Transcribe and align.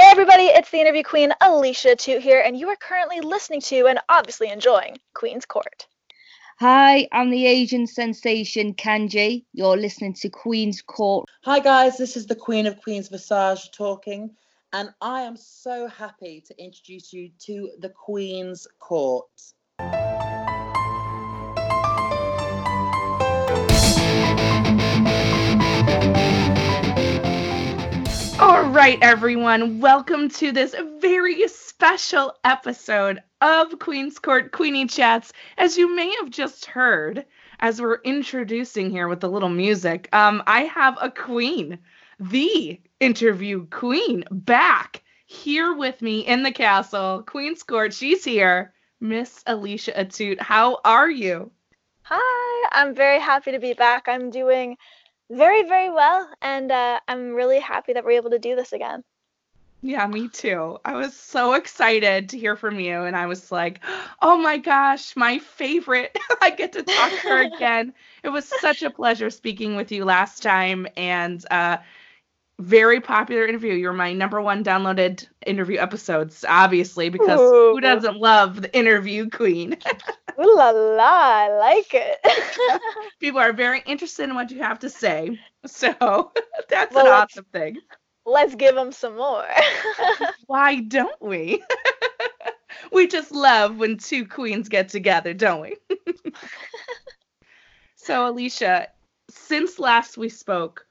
Hey 0.00 0.08
everybody, 0.12 0.44
it's 0.44 0.70
the 0.70 0.80
interview 0.80 1.02
queen 1.02 1.30
Alicia 1.42 1.88
Atout 1.88 2.20
here, 2.20 2.40
and 2.40 2.58
you 2.58 2.70
are 2.70 2.76
currently 2.76 3.20
listening 3.20 3.60
to 3.60 3.86
and 3.86 3.98
obviously 4.08 4.48
enjoying 4.48 4.96
Queen's 5.12 5.44
Court. 5.44 5.86
Hi, 6.58 7.06
I'm 7.12 7.28
the 7.28 7.44
Asian 7.44 7.86
sensation 7.86 8.72
Kanji. 8.72 9.44
You're 9.52 9.76
listening 9.76 10.14
to 10.14 10.30
Queen's 10.30 10.80
Court. 10.80 11.28
Hi 11.44 11.58
guys, 11.60 11.98
this 11.98 12.16
is 12.16 12.26
the 12.26 12.34
Queen 12.34 12.66
of 12.66 12.80
Queens 12.80 13.08
Visage 13.08 13.72
talking, 13.72 14.30
and 14.72 14.88
I 15.02 15.20
am 15.20 15.36
so 15.36 15.86
happy 15.86 16.42
to 16.46 16.58
introduce 16.58 17.12
you 17.12 17.28
to 17.40 17.72
the 17.80 17.90
Queen's 17.90 18.66
Court. 18.78 19.28
Right, 28.80 28.98
everyone, 29.02 29.80
welcome 29.80 30.30
to 30.30 30.52
this 30.52 30.74
very 31.00 31.46
special 31.48 32.34
episode 32.44 33.22
of 33.42 33.78
Queen's 33.78 34.18
Court 34.18 34.52
Queeny 34.52 34.88
Chats. 34.88 35.34
As 35.58 35.76
you 35.76 35.94
may 35.94 36.10
have 36.18 36.30
just 36.30 36.64
heard, 36.64 37.26
as 37.58 37.78
we're 37.78 38.00
introducing 38.04 38.88
here 38.88 39.06
with 39.06 39.20
the 39.20 39.28
little 39.28 39.50
music, 39.50 40.08
um, 40.14 40.42
I 40.46 40.62
have 40.62 40.96
a 40.98 41.10
queen, 41.10 41.78
the 42.18 42.80
interview 43.00 43.66
queen, 43.66 44.24
back 44.30 45.02
here 45.26 45.74
with 45.74 46.00
me 46.00 46.20
in 46.20 46.42
the 46.42 46.50
castle. 46.50 47.22
Queen's 47.26 47.62
Court, 47.62 47.92
she's 47.92 48.24
here. 48.24 48.72
Miss 48.98 49.42
Alicia 49.46 49.92
Atout, 49.92 50.40
how 50.40 50.78
are 50.86 51.10
you? 51.10 51.50
Hi, 52.04 52.68
I'm 52.72 52.94
very 52.94 53.20
happy 53.20 53.52
to 53.52 53.58
be 53.60 53.74
back. 53.74 54.08
I'm 54.08 54.30
doing 54.30 54.78
very, 55.30 55.62
very 55.64 55.90
well, 55.90 56.28
and 56.42 56.70
uh, 56.72 57.00
I'm 57.08 57.34
really 57.34 57.60
happy 57.60 57.94
that 57.94 58.04
we're 58.04 58.12
able 58.12 58.30
to 58.30 58.38
do 58.38 58.56
this 58.56 58.72
again. 58.72 59.04
Yeah, 59.82 60.06
me 60.06 60.28
too. 60.28 60.78
I 60.84 60.94
was 60.94 61.14
so 61.16 61.54
excited 61.54 62.30
to 62.30 62.38
hear 62.38 62.56
from 62.56 62.80
you, 62.80 63.02
and 63.02 63.16
I 63.16 63.26
was 63.26 63.50
like, 63.50 63.80
oh 64.20 64.36
my 64.36 64.58
gosh, 64.58 65.16
my 65.16 65.38
favorite. 65.38 66.16
I 66.42 66.50
get 66.50 66.72
to 66.74 66.82
talk 66.82 67.20
to 67.20 67.28
her 67.28 67.40
again. 67.42 67.94
it 68.22 68.28
was 68.28 68.44
such 68.46 68.82
a 68.82 68.90
pleasure 68.90 69.30
speaking 69.30 69.76
with 69.76 69.90
you 69.92 70.04
last 70.04 70.42
time, 70.42 70.86
and 70.96 71.44
uh, 71.50 71.78
very 72.60 73.00
popular 73.00 73.46
interview. 73.46 73.74
You're 73.74 73.92
my 73.92 74.12
number 74.12 74.40
one 74.40 74.62
downloaded 74.62 75.26
interview 75.46 75.78
episodes, 75.78 76.44
obviously, 76.48 77.08
because 77.08 77.40
Ooh. 77.40 77.72
who 77.74 77.80
doesn't 77.80 78.18
love 78.18 78.62
the 78.62 78.76
interview 78.76 79.28
queen? 79.30 79.76
Ooh 80.38 80.54
la 80.56 80.70
la, 80.70 81.02
I 81.02 81.48
like 81.58 81.92
it. 81.92 82.18
People 83.20 83.40
are 83.40 83.52
very 83.52 83.82
interested 83.86 84.24
in 84.24 84.34
what 84.34 84.50
you 84.50 84.62
have 84.62 84.78
to 84.80 84.90
say. 84.90 85.38
So 85.66 86.32
that's 86.68 86.94
Well, 86.94 87.06
an 87.06 87.12
awesome 87.12 87.46
thing. 87.52 87.78
Let's 88.26 88.54
give 88.54 88.74
them 88.74 88.92
some 88.92 89.16
more. 89.16 89.46
Why 90.46 90.80
don't 90.80 91.20
we? 91.20 91.62
we 92.92 93.06
just 93.06 93.32
love 93.32 93.78
when 93.78 93.96
two 93.96 94.26
queens 94.26 94.68
get 94.68 94.88
together, 94.88 95.34
don't 95.34 95.62
we? 95.62 95.76
so, 97.96 98.28
Alicia, 98.28 98.88
since 99.30 99.78
last 99.78 100.18
we 100.18 100.28
spoke, 100.28 100.86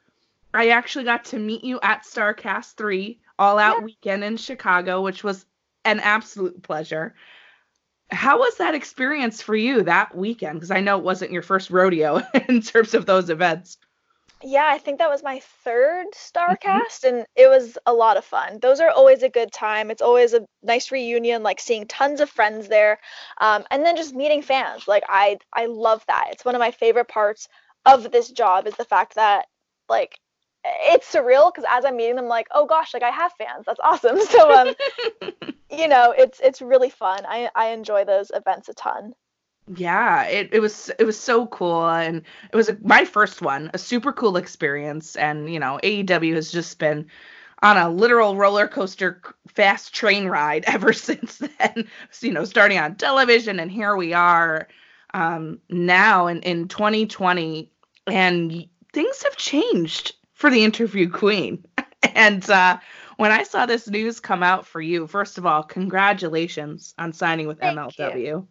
I 0.54 0.70
actually 0.70 1.06
got 1.06 1.26
to 1.26 1.40
meet 1.40 1.64
you 1.64 1.80
at 1.82 2.04
Starrcast 2.04 2.76
3 2.76 3.20
All 3.38 3.60
Out 3.60 3.80
Yeah. 3.80 3.86
Weekend 3.86 4.24
in 4.24 4.38
Chicago, 4.38 5.02
which 5.02 5.24
was 5.24 5.46
an 5.86 6.00
absolute 6.00 6.62
pleasure. 6.64 7.16
How 8.12 8.40
was 8.40 8.58
that 8.58 8.74
experience 8.74 9.42
for 9.42 9.56
you 9.56 9.84
that 9.84 10.16
weekend? 10.16 10.56
Because 10.56 10.72
I 10.72 10.80
know 10.80 10.98
it 10.98 11.04
wasn't 11.04 11.32
your 11.32 11.44
first 11.44 11.70
rodeo 11.70 12.22
in 12.50 12.62
terms 12.62 12.94
of 12.94 13.06
those 13.06 13.30
events. 13.30 13.78
Yeah, 14.42 14.68
I 14.68 14.78
think 14.78 15.00
that 15.00 15.09
was 15.09 15.22
my 15.22 15.42
third 15.66 16.08
Starrcast, 16.14 17.04
and 17.04 17.26
it 17.36 17.50
was 17.50 17.78
a 17.86 17.94
lot 17.94 18.16
of 18.16 18.24
fun. 18.24 18.59
Those 18.62 18.80
are 18.80 18.90
always 18.90 19.22
a 19.22 19.30
good 19.30 19.52
time. 19.52 19.92
It's 19.92 20.02
always 20.02 20.34
a 20.34 20.46
nice 20.64 20.92
reunion, 20.94 21.44
like 21.44 21.59
seeing 21.59 21.86
tons 21.88 22.22
of 22.22 22.30
friends 22.30 22.70
there, 22.70 23.00
um, 23.42 23.66
and 23.70 23.86
then 23.86 23.98
just 23.98 24.16
meeting 24.16 24.42
fans. 24.42 24.88
Like 24.88 25.04
I, 25.09 25.40
I 25.52 25.66
love 25.66 26.06
that. 26.08 26.30
It's 26.32 26.46
one 26.46 26.56
of 26.56 26.59
my 26.59 26.72
favorite 26.72 27.09
parts 27.09 27.50
of 27.86 28.12
this 28.12 28.30
job 28.32 28.66
is 28.66 28.76
the 28.76 28.86
fact 28.86 29.16
that, 29.16 29.48
like, 29.90 30.18
it's 30.64 31.12
surreal 31.12 31.53
because 31.53 31.68
as 31.70 31.86
I'm 31.86 31.97
meeting 31.97 32.16
them, 32.16 32.28
like, 32.28 32.47
oh 32.52 32.66
gosh, 32.66 32.94
like 32.94 33.03
I 33.03 33.12
have 33.12 33.31
fans. 33.34 33.66
That's 33.66 33.80
awesome. 33.84 34.20
So, 34.30 34.52
um, 34.52 34.74
you 35.72 35.88
know, 35.88 36.14
it's 36.18 36.40
it's 36.40 36.62
really 36.62 36.90
fun. 36.90 37.25
I 37.28 37.50
I 37.56 37.68
enjoy 37.70 38.06
those 38.06 38.31
events 38.34 38.70
a 38.70 38.74
ton. 38.74 39.14
Yeah, 39.75 40.24
it, 40.24 40.50
it 40.52 40.59
was 40.59 40.90
it 40.97 41.03
was 41.03 41.20
so 41.20 41.46
cool 41.47 41.88
and 41.88 42.24
it 42.52 42.56
was 42.56 42.70
a, 42.70 42.78
my 42.81 43.06
first 43.06 43.42
one, 43.42 43.70
a 43.74 43.78
super 43.78 44.12
cool 44.12 44.38
experience 44.38 45.16
and 45.16 45.52
you 45.52 45.59
know, 45.59 45.80
AEW 45.84 46.36
has 46.36 46.52
just 46.52 46.80
been 46.80 47.08
on 47.62 47.78
a 47.78 47.90
literal 47.90 48.36
roller 48.36 48.68
coaster 48.68 49.22
fast 49.47 49.94
train 49.94 50.28
ride 50.28 50.64
ever 50.68 50.94
since 50.94 51.38
then. 51.38 51.88
So, 52.12 52.28
you 52.28 52.34
know, 52.34 52.46
starting 52.46 52.80
on 52.80 52.96
television 52.96 53.59
and 53.59 53.72
here 53.72 53.96
we 53.96 54.14
are 54.14 54.68
um 55.14 55.59
now 55.70 56.28
in 56.28 56.41
in 56.41 56.68
2020 56.68 57.72
and 58.08 58.68
things 58.94 59.24
have 59.24 59.36
changed 59.38 60.16
for 60.40 60.50
the 60.50 60.64
interview 60.64 61.10
queen. 61.10 61.66
and 62.16 62.50
uh 62.50 62.80
when 63.18 63.32
I 63.32 63.44
saw 63.44 63.66
this 63.66 63.90
news 63.90 64.22
come 64.22 64.44
out 64.44 64.66
for 64.66 64.80
you, 64.80 65.06
first 65.06 65.38
of 65.38 65.46
all, 65.46 65.62
congratulations 65.62 66.94
on 66.98 67.12
signing 67.12 67.48
with 67.48 67.60
Thank 67.60 67.76
you. 68.00 68.06
MLW 68.06 68.48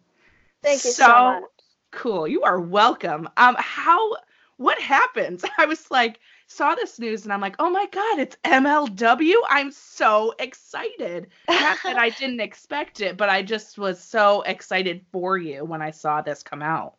Thank 0.61 0.85
you 0.85 0.91
so, 0.91 1.07
much. 1.07 1.43
cool. 1.91 2.27
You 2.27 2.43
are 2.43 2.59
welcome. 2.59 3.27
Um, 3.37 3.55
how? 3.57 4.15
What 4.57 4.79
happened? 4.79 5.41
I 5.57 5.65
was 5.65 5.89
like, 5.89 6.19
saw 6.47 6.75
this 6.75 6.99
news 6.99 7.23
and 7.23 7.33
I'm 7.33 7.41
like, 7.41 7.55
oh 7.57 7.69
my 7.71 7.87
god, 7.91 8.19
it's 8.19 8.35
MLW. 8.43 9.35
I'm 9.47 9.71
so 9.71 10.35
excited. 10.37 11.29
Not 11.47 11.77
that 11.83 11.97
I 11.97 12.09
didn't 12.19 12.41
expect 12.41 13.01
it, 13.01 13.17
but 13.17 13.29
I 13.29 13.41
just 13.41 13.79
was 13.79 13.99
so 13.99 14.41
excited 14.41 15.05
for 15.11 15.37
you 15.37 15.65
when 15.65 15.81
I 15.81 15.91
saw 15.91 16.21
this 16.21 16.43
come 16.43 16.61
out. 16.61 16.98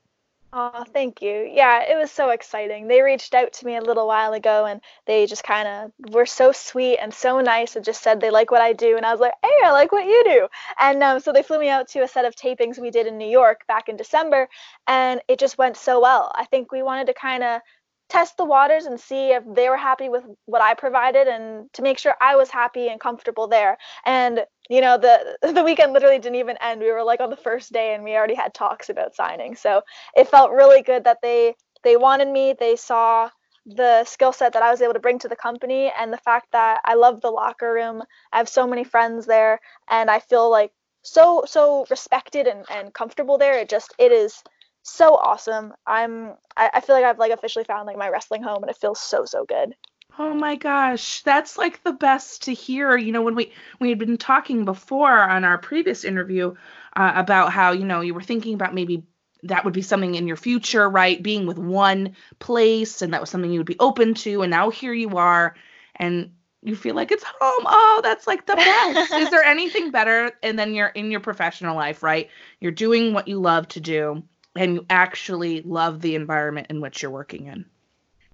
Oh, 0.53 0.85
thank 0.93 1.23
you. 1.23 1.49
Yeah, 1.53 1.85
it 1.89 1.97
was 1.97 2.11
so 2.11 2.31
exciting. 2.31 2.89
They 2.89 3.03
reached 3.03 3.35
out 3.35 3.53
to 3.53 3.67
me 3.67 3.77
a 3.77 3.81
little 3.81 4.09
while 4.09 4.33
ago 4.33 4.65
and 4.67 4.81
they 5.07 5.27
just 5.27 5.45
kind 5.45 5.69
of 5.69 6.13
were 6.13 6.27
so 6.27 6.51
sweet 6.51 6.99
and 6.99 7.15
so 7.15 7.41
nice 7.41 7.77
and 7.77 7.85
just 7.85 8.03
said 8.03 8.21
they 8.21 8.31
like 8.31 8.51
what 8.51 8.61
I 8.61 8.73
do. 8.73 8.97
And 8.97 9.07
I 9.07 9.13
was 9.13 9.21
like, 9.21 9.35
hey, 9.45 9.53
I 9.65 9.71
like 9.71 9.93
what 9.93 10.07
you 10.07 10.25
do. 10.25 10.49
And 10.81 11.03
um, 11.05 11.21
so 11.21 11.33
they 11.33 11.45
flew 11.45 11.61
me 11.61 11.69
out 11.69 11.87
to 11.91 12.03
a 12.03 12.09
set 12.09 12.25
of 12.25 12.35
tapings 12.35 12.81
we 12.81 12.91
did 12.91 13.07
in 13.07 13.17
New 13.17 13.29
York 13.29 13.61
back 13.69 13.89
in 13.89 13.97
December 13.97 14.49
and 14.89 15.21
it 15.29 15.39
just 15.39 15.57
went 15.57 15.77
so 15.77 16.01
well. 16.01 16.33
I 16.35 16.45
think 16.47 16.73
we 16.73 16.83
wanted 16.83 17.07
to 17.07 17.15
kind 17.15 17.45
of 17.45 17.61
test 18.09 18.37
the 18.37 18.45
waters 18.45 18.87
and 18.87 18.99
see 18.99 19.29
if 19.31 19.45
they 19.55 19.69
were 19.69 19.77
happy 19.77 20.09
with 20.09 20.25
what 20.47 20.61
I 20.61 20.75
provided 20.75 21.29
and 21.29 21.73
to 21.75 21.83
make 21.83 21.99
sure 21.99 22.17
I 22.21 22.35
was 22.35 22.51
happy 22.51 22.89
and 22.89 22.99
comfortable 23.01 23.47
there. 23.47 23.79
And 24.05 24.45
you 24.71 24.81
know, 24.81 24.99
the 24.99 25.39
the 25.55 25.65
weekend 25.65 25.93
literally 25.95 26.19
didn't 26.21 26.37
even 26.37 26.59
end. 26.63 26.81
We 26.81 26.93
were 26.93 27.05
like 27.05 27.21
on 27.21 27.31
the 27.31 27.37
first 27.37 27.73
day 27.73 27.95
and 27.95 28.05
we 28.05 28.17
already 28.17 28.37
had 28.37 28.55
talks 28.55 28.91
about 28.91 29.17
signing. 29.17 29.57
So 29.57 29.83
it 30.17 30.29
felt 30.29 30.53
really 30.53 30.83
good 30.83 31.05
that 31.05 31.19
they 31.23 31.57
they 31.85 31.97
wanted 31.99 32.29
me. 32.29 32.55
They 32.59 32.77
saw 32.77 33.31
the 33.67 34.05
skill 34.05 34.33
set 34.33 34.55
that 34.55 34.63
I 34.63 34.71
was 34.71 34.83
able 34.83 34.95
to 34.95 35.01
bring 35.01 35.19
to 35.21 35.29
the 35.29 35.37
company 35.37 35.93
and 35.99 36.13
the 36.13 36.19
fact 36.19 36.49
that 36.53 36.81
I 36.87 36.95
love 36.95 37.21
the 37.23 37.31
locker 37.31 37.73
room. 37.75 38.03
I 38.33 38.39
have 38.39 38.49
so 38.49 38.67
many 38.67 38.85
friends 38.85 39.27
there 39.27 39.61
and 39.89 40.11
I 40.11 40.21
feel 40.21 40.51
like 40.51 40.73
so 41.03 41.45
so 41.47 41.87
respected 41.91 42.47
and, 42.47 42.65
and 42.71 42.95
comfortable 42.95 43.39
there. 43.39 43.59
It 43.59 43.69
just 43.69 43.95
it 43.99 44.13
is 44.13 44.43
so 44.83 45.17
awesome. 45.17 45.75
I'm 45.87 46.35
I, 46.57 46.71
I 46.75 46.81
feel 46.81 46.97
like 46.97 47.05
I've 47.05 47.19
like 47.19 47.33
officially 47.33 47.65
found 47.65 47.87
like 47.87 47.99
my 47.99 48.09
wrestling 48.09 48.43
home 48.43 48.63
and 48.63 48.71
it 48.71 48.79
feels 48.81 49.01
so 49.01 49.25
so 49.27 49.45
good. 49.47 49.75
Oh 50.19 50.35
my 50.35 50.57
gosh, 50.57 51.23
that's 51.23 51.57
like 51.57 51.83
the 51.83 51.93
best 51.93 52.45
to 52.45 52.55
hear. 52.55 52.97
You 52.97 53.13
know, 53.13 53.23
when 53.23 53.35
we 53.35 53.53
we 53.79 53.89
had 53.91 53.99
been 53.99 54.19
talking 54.19 54.65
before 54.65 55.19
on 55.19 55.45
our 55.45 55.59
previous 55.59 56.05
interview 56.05 56.55
uh, 56.97 57.13
about 57.15 57.53
how 57.53 57.73
you 57.73 57.85
know 57.85 58.01
you 58.01 58.15
were 58.15 58.23
thinking 58.23 58.55
about 58.55 58.75
maybe 58.75 59.05
that 59.45 59.65
would 59.65 59.75
be 59.75 59.83
something 59.83 60.15
in 60.15 60.27
your 60.27 60.37
future, 60.37 60.89
right? 60.89 61.23
Being 61.23 61.47
with 61.47 61.59
one 61.59 62.17
place, 62.39 63.03
and 63.03 63.15
that 63.15 63.21
was 63.21 63.31
something 63.31 63.51
you 63.51 63.61
would 63.61 63.67
be 63.67 63.79
open 63.79 64.15
to, 64.15 64.43
and 64.43 64.51
now 64.51 64.71
here 64.71 64.93
you 64.93 65.17
are, 65.17 65.55
and 65.97 66.33
you 66.63 66.77
feel 66.77 66.95
like 66.95 67.11
it's 67.13 67.25
home. 67.25 67.65
Oh, 67.67 68.01
that's 68.03 68.27
like 68.27 68.47
the 68.47 68.57
best. 68.57 69.13
Is 69.17 69.31
there 69.31 69.43
anything 69.45 69.91
better? 69.91 70.33
And 70.43 70.59
then 70.59 70.75
you're 70.75 70.89
in 70.89 71.11
your 71.11 71.21
professional 71.21 71.77
life, 71.77 72.03
right? 72.03 72.29
You're 72.61 72.73
doing 72.73 73.15
what 73.15 73.29
you 73.29 73.41
love 73.41 73.69
to 73.69 73.81
do, 73.81 74.23
and 74.57 74.75
you 74.75 74.87
actually 74.91 75.63
love 75.63 76.01
the 76.01 76.17
environment 76.17 76.67
in 76.71 76.81
which 76.81 77.01
you're 77.03 77.11
working 77.11 77.47
in. 77.47 77.65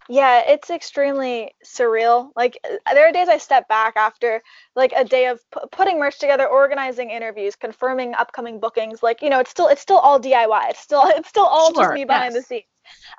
Yeah, 0.09 0.43
it's 0.47 0.71
extremely 0.71 1.55
surreal. 1.65 2.31
Like 2.37 2.59
uh, 2.65 2.95
there 2.95 3.09
are 3.09 3.13
days 3.13 3.29
I 3.29 3.39
step 3.39 3.69
back 3.69 3.97
after 3.97 4.43
like 4.77 4.93
a 4.95 5.05
day 5.05 5.27
of 5.27 5.41
p- 5.53 5.61
putting 5.73 5.99
merch 5.99 6.19
together, 6.21 6.47
organizing 6.47 7.11
interviews, 7.11 7.57
confirming 7.57 8.15
upcoming 8.15 8.61
bookings. 8.61 9.03
Like 9.03 9.23
you 9.23 9.31
know, 9.31 9.41
it's 9.41 9.51
still 9.51 9.69
it's 9.69 9.81
still 9.83 9.99
all 9.99 10.21
DIY. 10.21 10.71
It's 10.71 10.81
still 10.81 11.03
it's 11.07 11.29
still 11.29 11.47
all 11.47 11.73
Sure, 11.73 11.73
just 11.73 11.93
me 11.93 12.05
behind 12.05 12.35
yes. 12.35 12.37
the 12.37 12.43
scenes. 12.43 12.65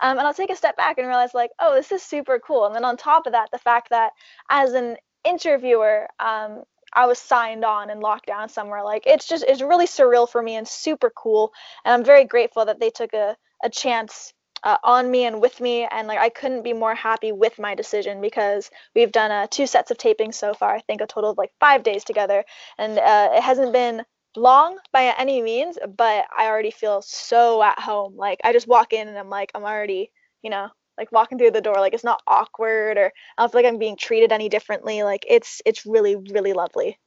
Um, 0.01 0.17
and 0.17 0.25
I'll 0.27 0.33
take 0.33 0.49
a 0.49 0.55
step 0.55 0.77
back 0.77 0.97
and 0.97 1.07
realize 1.07 1.33
like, 1.33 1.51
oh, 1.59 1.75
this 1.75 1.91
is 1.91 2.01
super 2.03 2.39
cool. 2.39 2.65
And 2.65 2.75
then 2.75 2.85
on 2.85 2.95
top 2.97 3.25
of 3.27 3.33
that, 3.33 3.49
the 3.51 3.59
fact 3.59 3.89
that 3.89 4.11
as 4.49 4.73
an 4.73 4.97
interviewer, 5.25 6.07
um, 6.19 6.63
I 6.93 7.05
was 7.05 7.19
signed 7.19 7.65
on 7.65 7.89
and 7.89 7.99
locked 8.01 8.27
down 8.27 8.47
somewhere. 8.49 8.83
Like 8.83 9.03
it's 9.05 9.27
just 9.27 9.43
it's 9.47 9.61
really 9.61 9.87
surreal 9.87 10.29
for 10.29 10.41
me 10.41 10.55
and 10.55 10.67
super 10.67 11.11
cool. 11.15 11.51
And 11.83 11.93
I'm 11.93 12.05
very 12.05 12.23
grateful 12.25 12.65
that 12.65 12.79
they 12.79 12.89
took 12.91 13.13
a 13.13 13.35
a 13.63 13.69
chance 13.69 14.33
uh, 14.63 14.77
on 14.83 15.09
me 15.09 15.25
and 15.25 15.41
with 15.41 15.59
me 15.61 15.87
and 15.91 16.07
like 16.07 16.19
i 16.19 16.29
couldn't 16.29 16.63
be 16.63 16.73
more 16.73 16.95
happy 16.95 17.31
with 17.31 17.57
my 17.59 17.75
decision 17.75 18.21
because 18.21 18.69
we've 18.95 19.11
done 19.11 19.31
uh, 19.31 19.47
two 19.49 19.67
sets 19.67 19.91
of 19.91 19.97
taping 19.97 20.31
so 20.31 20.53
far 20.53 20.75
i 20.75 20.79
think 20.81 21.01
a 21.01 21.07
total 21.07 21.31
of 21.31 21.37
like 21.37 21.51
five 21.59 21.83
days 21.83 22.03
together. 22.03 22.43
And 22.77 22.97
uh, 22.97 23.29
it 23.33 23.43
hasn't 23.43 23.73
been 23.73 24.03
long 24.35 24.77
by 24.91 25.13
any 25.17 25.41
means 25.41 25.77
but 25.97 26.25
i 26.37 26.45
already 26.45 26.71
feel 26.71 27.01
so 27.01 27.63
at 27.63 27.79
home. 27.79 28.15
Like 28.15 28.39
i 28.43 28.53
just 28.53 28.67
walk 28.67 28.93
in 28.93 29.07
and 29.07 29.17
i'm 29.17 29.29
like 29.29 29.51
i'm 29.55 29.63
already 29.63 30.11
you 30.43 30.49
know 30.49 30.69
like 30.97 31.11
walking 31.11 31.37
through 31.37 31.51
the 31.51 31.61
door 31.61 31.75
like 31.75 31.93
it's 31.93 32.03
not 32.03 32.21
awkward 32.27 32.97
or 32.97 33.11
i 33.37 33.41
don't 33.41 33.51
feel 33.51 33.61
like 33.61 33.71
i'm 33.71 33.79
being 33.79 33.97
treated 33.97 34.31
any 34.31 34.49
differently. 34.49 35.03
Like 35.03 35.25
it's 35.27 35.61
it's 35.65 35.85
really 35.85 36.15
really 36.15 36.53
lovely 36.53 36.99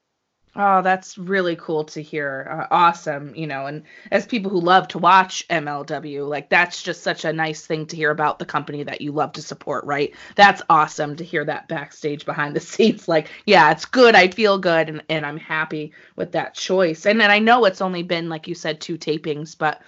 Oh, 0.56 0.82
that's 0.82 1.16
really 1.16 1.54
cool 1.54 1.84
to 1.84 2.02
hear. 2.02 2.48
Uh, 2.50 2.74
awesome, 2.74 3.32
you 3.36 3.46
know, 3.46 3.66
and 3.66 3.84
as 4.10 4.26
people 4.26 4.50
who 4.50 4.60
love 4.60 4.88
to 4.88 4.98
watch 4.98 5.46
MLW, 5.48 6.28
like 6.28 6.48
that's 6.48 6.82
just 6.82 7.04
such 7.04 7.24
a 7.24 7.32
nice 7.32 7.64
thing 7.64 7.86
to 7.86 7.96
hear 7.96 8.10
about 8.10 8.40
the 8.40 8.44
company 8.44 8.82
that 8.82 9.00
you 9.00 9.12
love 9.12 9.32
to 9.34 9.42
support, 9.42 9.84
right? 9.84 10.12
That's 10.34 10.60
awesome 10.68 11.14
to 11.16 11.24
hear 11.24 11.44
that 11.44 11.68
backstage 11.68 12.26
behind 12.26 12.56
the 12.56 12.60
scenes. 12.72 13.06
Like, 13.06 13.30
yeah, 13.46 13.70
it's 13.70 13.84
good. 13.84 14.16
I 14.16 14.26
feel 14.28 14.58
good 14.58 14.88
and, 14.88 15.02
and 15.08 15.24
I'm 15.24 15.38
happy 15.38 15.92
with 16.16 16.32
that 16.32 16.54
choice. 16.54 17.06
And 17.06 17.20
then 17.20 17.30
I 17.30 17.38
know 17.38 17.64
it's 17.64 17.80
only 17.80 18.02
been, 18.02 18.28
like 18.28 18.48
you 18.48 18.56
said, 18.56 18.80
two 18.80 18.98
tapings, 18.98 19.56
but 19.56 19.80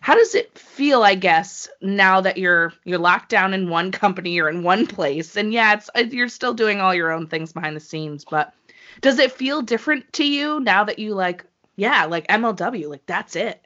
how 0.00 0.14
does 0.14 0.34
it 0.34 0.56
feel, 0.58 1.02
I 1.02 1.14
guess, 1.14 1.68
now 1.82 2.22
that 2.22 2.38
you're 2.38 2.72
you're 2.84 2.98
locked 2.98 3.28
down 3.28 3.52
in 3.52 3.68
one 3.68 3.92
company, 3.92 4.32
you're 4.32 4.48
in 4.48 4.62
one 4.62 4.86
place, 4.86 5.36
and 5.36 5.52
yeah, 5.52 5.74
it's 5.74 5.90
uh, 5.94 6.04
you're 6.10 6.28
still 6.28 6.54
doing 6.54 6.80
all 6.80 6.94
your 6.94 7.12
own 7.12 7.26
things 7.26 7.52
behind 7.52 7.76
the 7.76 7.80
scenes, 7.80 8.24
but 8.24 8.54
does 9.00 9.18
it 9.18 9.32
feel 9.32 9.62
different 9.62 10.12
to 10.12 10.24
you 10.24 10.60
now 10.60 10.84
that 10.84 10.98
you 10.98 11.14
like 11.14 11.44
yeah 11.76 12.04
like 12.04 12.26
mlw 12.28 12.88
like 12.88 13.06
that's 13.06 13.36
it 13.36 13.64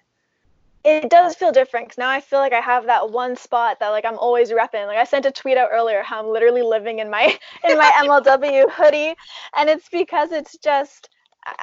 it 0.85 1.09
does 1.09 1.35
feel 1.35 1.51
different 1.51 1.87
because 1.87 1.99
now 1.99 2.11
I 2.11 2.21
feel 2.21 2.39
like 2.39 2.53
I 2.53 2.61
have 2.61 2.87
that 2.87 3.11
one 3.11 3.37
spot 3.37 3.81
that 3.81 3.89
like 3.89 4.05
I'm 4.05 4.19
always 4.19 4.51
repping. 4.51 4.87
Like 4.87 4.99
I 4.99 5.05
sent 5.05 5.25
a 5.25 5.31
tweet 5.31 5.57
out 5.57 5.71
earlier 5.73 6.03
how 6.03 6.21
I'm 6.21 6.29
literally 6.29 6.63
living 6.63 6.99
in 6.99 7.11
my 7.11 7.25
in 7.65 7.79
my 7.79 7.91
MLW 8.05 8.71
hoodie, 8.71 9.15
and 9.57 9.71
it's 9.71 9.89
because 9.89 10.31
it's 10.31 10.59
just 10.59 11.09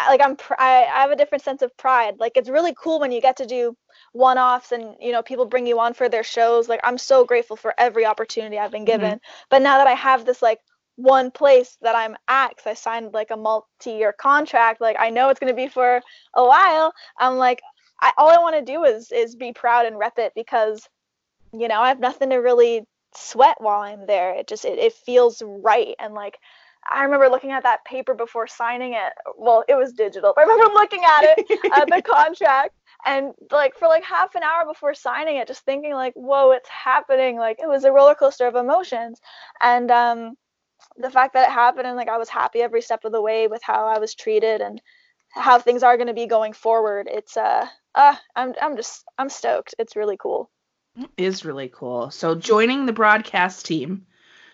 like 0.08 0.22
I'm 0.22 0.36
pr- 0.36 0.60
I, 0.60 0.86
I 0.86 1.02
have 1.02 1.12
a 1.12 1.16
different 1.16 1.44
sense 1.44 1.62
of 1.62 1.76
pride. 1.78 2.16
Like 2.20 2.34
it's 2.36 2.50
really 2.50 2.74
cool 2.76 3.00
when 3.00 3.12
you 3.12 3.22
get 3.22 3.38
to 3.38 3.46
do 3.46 3.78
one-offs 4.14 4.72
and 4.72 4.96
you 5.00 5.12
know 5.12 5.22
people 5.22 5.46
bring 5.46 5.68
you 5.68 5.80
on 5.80 5.94
for 5.94 6.10
their 6.10 6.24
shows. 6.24 6.68
Like 6.68 6.82
I'm 6.84 6.98
so 6.98 7.24
grateful 7.24 7.56
for 7.56 7.76
every 7.78 8.08
opportunity 8.08 8.58
I've 8.58 8.72
been 8.72 8.82
mm-hmm. 8.86 9.02
given. 9.02 9.22
But 9.50 9.62
now 9.62 9.78
that 9.78 9.88
I 9.88 9.94
have 9.94 10.26
this 10.26 10.42
like 10.42 10.60
one 10.96 11.32
place 11.32 11.78
that 11.82 11.96
I'm 11.96 12.16
at, 12.28 12.56
'cause 12.58 12.68
I 12.68 12.74
signed 12.74 13.14
like 13.14 13.32
a 13.32 13.38
multi-year 13.38 14.14
contract, 14.14 14.82
like 14.82 14.98
I 15.00 15.10
know 15.10 15.30
it's 15.30 15.40
gonna 15.40 15.54
be 15.54 15.68
for 15.68 16.02
a 16.36 16.46
while. 16.46 16.94
I'm 17.18 17.38
like 17.38 17.62
I, 18.02 18.12
all 18.18 18.30
I 18.30 18.40
want 18.40 18.56
to 18.56 18.62
do 18.62 18.84
is 18.84 19.12
is 19.12 19.36
be 19.36 19.54
proud 19.54 19.86
and 19.86 19.98
rep 19.98 20.18
it 20.20 20.34
because 20.36 20.88
you 21.54 21.68
know 21.68 21.82
I 21.82 21.90
have 21.90 22.00
nothing 22.00 22.30
to 22.32 22.38
really 22.38 22.86
sweat 23.16 23.58
while 23.60 23.82
I'm 23.82 24.06
there. 24.06 24.34
It 24.36 24.48
just 24.48 24.66
it, 24.66 24.80
it 24.80 24.94
feels 24.94 25.42
right 25.46 25.96
and 26.00 26.14
like 26.14 26.38
I 26.92 27.04
remember 27.04 27.30
looking 27.30 27.52
at 27.52 27.64
that 27.64 27.86
paper 27.86 28.14
before 28.16 28.48
signing 28.48 28.94
it. 28.94 29.14
Well, 29.38 29.64
it 29.68 29.76
was 29.76 29.94
digital. 29.94 30.34
But 30.36 30.42
I 30.48 30.52
remember 30.52 30.74
looking 30.74 31.04
at 31.06 31.24
it 31.24 31.62
at 31.72 31.88
the 31.90 32.02
contract 32.12 32.74
and 33.06 33.34
like 33.52 33.76
for 33.78 33.88
like 33.88 34.04
half 34.04 34.34
an 34.36 34.44
hour 34.44 34.66
before 34.66 34.94
signing 34.96 35.38
it, 35.38 35.48
just 35.48 35.64
thinking 35.64 35.94
like, 35.94 36.14
whoa, 36.16 36.52
it's 36.52 36.70
happening. 36.70 37.38
Like 37.38 37.60
it 37.62 37.68
was 37.68 37.84
a 37.84 37.92
roller 37.92 38.16
coaster 38.16 38.48
of 38.48 38.56
emotions. 38.56 39.22
And 39.62 39.92
um 39.92 40.36
the 40.98 41.10
fact 41.10 41.34
that 41.34 41.50
it 41.50 41.54
happened 41.54 41.88
and 41.88 41.98
like 41.98 42.10
I 42.10 42.18
was 42.18 42.30
happy 42.30 42.62
every 42.62 42.82
step 42.82 43.06
of 43.06 43.12
the 43.12 43.22
way 43.22 43.48
with 43.48 43.62
how 43.64 43.88
I 43.88 44.00
was 44.00 44.16
treated 44.16 44.62
and 44.62 44.82
how 45.30 45.60
things 45.60 45.84
are 45.84 45.98
going 45.98 46.08
to 46.08 46.14
be 46.14 46.28
going 46.28 46.54
forward. 46.54 47.08
It's 47.10 47.38
uh 47.38 47.68
uh 47.96 48.16
I'm 48.36 48.54
I'm 48.62 48.76
just 48.76 49.04
I'm 49.18 49.30
stoked. 49.30 49.76
It's 49.80 49.96
really 49.96 50.18
cool. 50.18 50.50
is 51.18 51.46
really 51.46 51.70
cool 51.70 52.12
so 52.12 52.36
joining 52.36 52.86
the 52.86 52.94
broadcast 52.94 53.66
team 53.66 54.06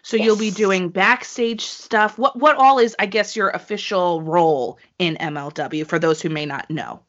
so 0.04 0.16
you'll 0.16 0.38
be 0.38 0.52
doing 0.52 0.90
backstage 0.90 1.62
stuff 1.66 2.18
what 2.18 2.40
what 2.40 2.56
all 2.58 2.78
is 2.78 2.96
i 3.00 3.08
guess 3.08 3.36
your 3.36 3.50
official 3.50 4.22
role 4.22 4.78
in 5.00 5.16
mlw 5.16 5.86
for 5.88 5.98
those 5.98 6.22
who 6.22 6.30
may 6.30 6.46
not 6.46 6.70
know 6.70 7.02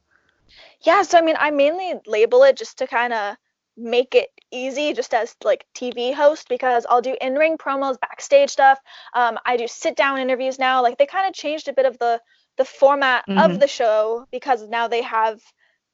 Yeah, 0.82 1.02
so 1.02 1.18
I 1.18 1.22
mean, 1.22 1.36
I 1.38 1.50
mainly 1.50 1.94
label 2.06 2.42
it 2.44 2.56
just 2.56 2.78
to 2.78 2.86
kind 2.86 3.12
of 3.12 3.36
make 3.78 4.14
it 4.14 4.30
easy 4.50 4.92
just 4.92 5.14
as 5.14 5.36
like 5.44 5.66
TV 5.75 6.12
host 6.12 6.48
because 6.48 6.86
I'll 6.88 7.02
do 7.02 7.16
in-ring 7.20 7.58
promos, 7.58 8.00
backstage 8.00 8.50
stuff. 8.50 8.78
Um, 9.14 9.38
I 9.46 9.56
do 9.56 9.69
sit-down 9.69 10.19
interviews 10.19 10.58
now. 10.58 10.82
Like 10.82 10.98
they 10.98 11.06
kind 11.06 11.28
of 11.28 11.34
changed 11.34 11.69
a 11.69 11.72
bit 11.72 11.86
of 11.86 11.98
the 11.98 12.20
the 12.58 12.64
format 12.64 13.25
Mhm. 13.28 13.36
of 13.36 13.60
the 13.60 13.69
show 13.69 14.26
because 14.32 14.66
now 14.69 14.88
they 14.88 15.02
have 15.02 15.40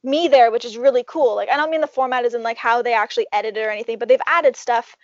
me 0.03 0.29
there, 0.29 0.51
which 0.51 0.65
is 0.65 0.79
really 0.79 1.05
cool. 1.07 1.37
Like 1.37 1.51
I 1.51 1.57
don't 1.57 1.71
mean 1.71 1.81
the 1.81 1.87
format 1.87 2.25
isn't 2.25 2.43
like 2.43 2.59
how 2.59 2.83
they 2.83 2.95
actually 2.95 3.27
edit 3.33 3.57
it 3.57 3.67
or 3.67 3.71
anything, 3.71 3.99
but 3.99 4.09
they've 4.09 4.21
added 4.27 4.57
stuff 4.57 4.97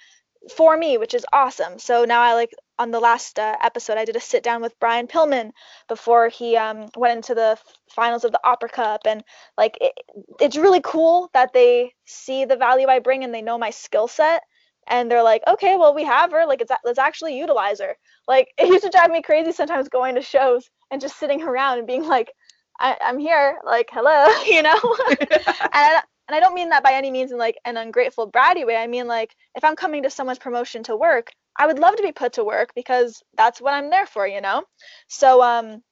for 0.56 0.76
me, 0.76 0.98
which 0.98 1.14
is 1.14 1.26
awesome. 1.32 1.78
So 1.78 2.04
now 2.04 2.22
I 2.22 2.34
like 2.34 2.50
on 2.80 2.90
the 2.90 2.98
last 2.98 3.38
uh, 3.38 3.56
episode, 3.62 3.98
I 3.98 4.06
did 4.06 4.16
a 4.16 4.20
sit 4.20 4.42
down 4.42 4.62
with 4.62 4.80
Brian 4.80 5.06
Pillman 5.06 5.52
before 5.86 6.30
he 6.30 6.56
um, 6.56 6.88
went 6.96 7.14
into 7.14 7.34
the 7.34 7.58
finals 7.94 8.24
of 8.24 8.32
the 8.32 8.40
Opera 8.42 8.70
Cup, 8.70 9.02
and 9.06 9.22
like 9.58 9.76
it, 9.82 9.92
it's 10.40 10.56
really 10.56 10.80
cool 10.82 11.28
that 11.34 11.52
they 11.52 11.92
see 12.06 12.46
the 12.46 12.56
value 12.56 12.86
I 12.88 12.98
bring 12.98 13.22
and 13.22 13.34
they 13.34 13.42
know 13.42 13.58
my 13.58 13.68
skill 13.68 14.08
set. 14.08 14.42
And 14.88 15.10
they're 15.10 15.22
like, 15.22 15.42
okay, 15.46 15.76
well, 15.76 15.94
we 15.94 16.04
have 16.04 16.32
her. 16.32 16.46
Like, 16.46 16.62
it's, 16.62 16.72
let's 16.82 16.98
actually 16.98 17.38
utilize 17.38 17.80
her. 17.80 17.96
Like, 18.26 18.48
it 18.58 18.68
used 18.68 18.84
to 18.84 18.90
drive 18.90 19.10
me 19.10 19.20
crazy 19.20 19.52
sometimes 19.52 19.90
going 19.90 20.14
to 20.14 20.22
shows 20.22 20.70
and 20.90 21.02
just 21.02 21.18
sitting 21.18 21.42
around 21.42 21.78
and 21.78 21.86
being 21.86 22.06
like, 22.06 22.32
I, 22.80 22.96
I'm 23.04 23.18
here. 23.18 23.58
Like, 23.62 23.90
hello, 23.92 24.26
you 24.46 24.62
know? 24.62 24.96
and 25.10 25.28
I, 25.74 26.00
and 26.30 26.36
I 26.36 26.40
don't 26.40 26.54
mean 26.54 26.68
that 26.68 26.84
by 26.84 26.92
any 26.92 27.10
means 27.10 27.32
in 27.32 27.38
like 27.38 27.58
an 27.64 27.76
ungrateful 27.76 28.30
bratty 28.30 28.64
way. 28.64 28.76
I 28.76 28.86
mean 28.86 29.08
like 29.08 29.34
if 29.56 29.64
I'm 29.64 29.74
coming 29.74 30.04
to 30.04 30.10
someone's 30.10 30.38
promotion 30.38 30.84
to 30.84 30.96
work, 30.96 31.32
I 31.58 31.66
would 31.66 31.78
love 31.78 31.96
to 31.96 32.02
be 32.02 32.12
put 32.12 32.34
to 32.34 32.44
work 32.44 32.70
because 32.74 33.22
that's 33.36 33.60
what 33.60 33.74
I'm 33.74 33.90
there 33.90 34.06
for, 34.06 34.26
you 34.26 34.40
know. 34.40 34.64
So 35.08 35.42
um, 35.42 35.82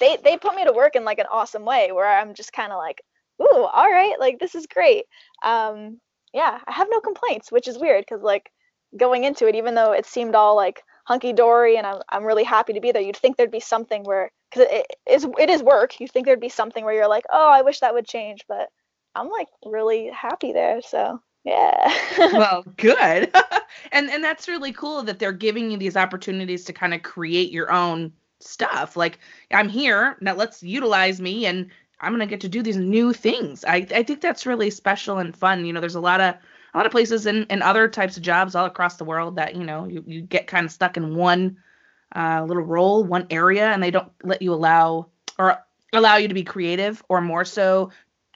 they 0.00 0.18
they 0.22 0.36
put 0.36 0.54
me 0.54 0.64
to 0.64 0.72
work 0.72 0.96
in 0.96 1.04
like 1.04 1.18
an 1.18 1.26
awesome 1.30 1.64
way 1.64 1.92
where 1.92 2.06
I'm 2.06 2.34
just 2.34 2.52
kind 2.52 2.72
of 2.72 2.78
like, 2.78 3.02
ooh, 3.40 3.64
all 3.64 3.90
right, 3.90 4.18
like 4.18 4.38
this 4.38 4.54
is 4.54 4.66
great. 4.66 5.04
Um, 5.42 6.00
yeah, 6.32 6.58
I 6.66 6.72
have 6.72 6.88
no 6.90 7.00
complaints, 7.00 7.52
which 7.52 7.68
is 7.68 7.78
weird 7.78 8.04
because 8.08 8.22
like 8.22 8.50
going 8.96 9.24
into 9.24 9.46
it, 9.46 9.54
even 9.54 9.74
though 9.74 9.92
it 9.92 10.06
seemed 10.06 10.34
all 10.34 10.56
like 10.56 10.82
hunky 11.04 11.32
dory 11.32 11.76
and 11.76 11.86
I'm 11.86 12.02
I'm 12.08 12.24
really 12.24 12.44
happy 12.44 12.72
to 12.74 12.80
be 12.80 12.92
there, 12.92 13.02
you'd 13.02 13.16
think 13.16 13.36
there'd 13.36 13.50
be 13.50 13.60
something 13.60 14.02
where 14.04 14.30
because 14.50 14.68
it, 14.70 14.86
it 15.06 15.12
is 15.12 15.26
it 15.38 15.50
is 15.50 15.62
work. 15.62 16.00
You 16.00 16.08
think 16.08 16.26
there'd 16.26 16.40
be 16.40 16.48
something 16.48 16.84
where 16.84 16.94
you're 16.94 17.08
like, 17.08 17.24
oh, 17.30 17.50
I 17.50 17.62
wish 17.62 17.80
that 17.80 17.94
would 17.94 18.06
change, 18.06 18.44
but 18.48 18.68
I'm 19.14 19.28
like 19.28 19.48
really 19.64 20.10
happy 20.10 20.52
there. 20.52 20.80
So 20.82 21.20
yeah. 21.44 21.92
well 22.32 22.64
good 22.76 23.30
and 23.92 24.10
and 24.10 24.24
that's 24.24 24.48
really 24.48 24.72
cool 24.72 25.02
that 25.02 25.18
they're 25.18 25.32
giving 25.32 25.70
you 25.70 25.76
these 25.76 25.96
opportunities 25.96 26.64
to 26.64 26.72
kind 26.72 26.94
of 26.94 27.02
create 27.02 27.52
your 27.52 27.70
own 27.70 28.12
stuff 28.40 28.96
like 28.96 29.18
i'm 29.52 29.68
here 29.68 30.16
now 30.20 30.34
let's 30.34 30.62
utilize 30.62 31.20
me 31.20 31.46
and 31.46 31.70
i'm 32.00 32.12
gonna 32.12 32.26
get 32.26 32.40
to 32.40 32.48
do 32.48 32.62
these 32.62 32.76
new 32.76 33.12
things 33.12 33.64
i 33.66 33.86
i 33.94 34.02
think 34.02 34.20
that's 34.20 34.46
really 34.46 34.70
special 34.70 35.18
and 35.18 35.36
fun 35.36 35.64
you 35.64 35.72
know 35.72 35.80
there's 35.80 35.94
a 35.94 36.00
lot 36.00 36.20
of 36.20 36.34
a 36.74 36.76
lot 36.76 36.86
of 36.86 36.92
places 36.92 37.26
and, 37.26 37.46
and 37.50 37.62
other 37.62 37.88
types 37.88 38.16
of 38.16 38.22
jobs 38.22 38.54
all 38.54 38.66
across 38.66 38.96
the 38.96 39.04
world 39.04 39.36
that 39.36 39.54
you 39.54 39.64
know 39.64 39.86
you, 39.86 40.02
you 40.06 40.20
get 40.22 40.46
kind 40.46 40.66
of 40.66 40.72
stuck 40.72 40.96
in 40.96 41.14
one 41.14 41.56
uh, 42.14 42.44
little 42.46 42.62
role 42.62 43.04
one 43.04 43.26
area 43.30 43.70
and 43.70 43.82
they 43.82 43.90
don't 43.90 44.10
let 44.22 44.42
you 44.42 44.52
allow 44.52 45.06
or 45.38 45.58
allow 45.92 46.16
you 46.16 46.28
to 46.28 46.34
be 46.34 46.44
creative 46.44 47.02
or 47.08 47.20
more 47.20 47.44
so 47.44 47.90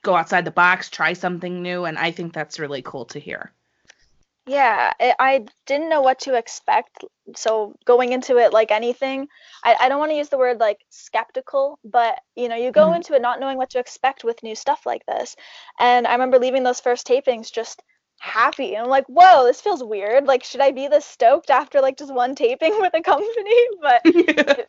go 0.09 0.17
outside 0.17 0.45
the 0.45 0.51
box 0.65 0.91
try 0.91 1.13
something 1.13 1.63
new 1.63 1.85
and 1.85 1.99
i 1.99 2.11
think 2.11 2.33
that's 2.33 2.59
really 2.59 2.83
cool 2.83 3.05
to 3.07 3.19
hear 3.21 3.53
Yeah, 4.47 4.93
I, 4.99 5.15
I 5.19 5.47
didn't 5.67 5.91
know 5.91 6.01
what 6.01 6.21
to 6.21 6.35
expect. 6.35 7.05
So 7.37 7.75
going 7.85 8.13
into 8.13 8.39
it 8.39 8.53
like 8.53 8.71
anything, 8.71 9.29
I, 9.63 9.77
I 9.79 9.89
don't 9.89 9.99
want 9.99 10.11
to 10.11 10.17
use 10.17 10.31
the 10.31 10.39
word 10.39 10.59
like 10.59 10.81
skeptical, 10.89 11.79
but 11.85 12.19
you 12.35 12.49
know, 12.49 12.57
you 12.57 12.73
go 12.73 12.95
Mhm. 12.95 12.95
into 12.95 13.15
it 13.15 13.21
not 13.21 13.41
knowing 13.41 13.59
what 13.59 13.71
to 13.71 13.79
expect 13.79 14.25
with 14.25 14.43
new 14.43 14.55
stuff 14.55 14.87
like 14.87 15.05
this. 15.07 15.37
And 15.79 16.07
I 16.07 16.13
remember 16.13 16.39
leaving 16.39 16.63
those 16.63 16.81
first 16.81 17.07
tapings 17.07 17.53
just 17.53 17.83
happy. 18.21 18.75
And 18.75 18.85
I'm 18.85 18.91
like, 18.91 19.07
whoa, 19.07 19.45
this 19.45 19.61
feels 19.61 19.85
weird. 19.85 20.25
Like, 20.27 20.45
should 20.45 20.63
I 20.63 20.73
be 20.73 20.89
this 20.89 21.05
stoked 21.05 21.51
after 21.51 21.83
like 21.83 21.99
just 21.99 22.15
one 22.15 22.35
taping 22.35 22.73
with 22.81 22.95
a 22.95 23.03
company? 23.03 23.55
But 23.83 24.03
it 24.47 24.69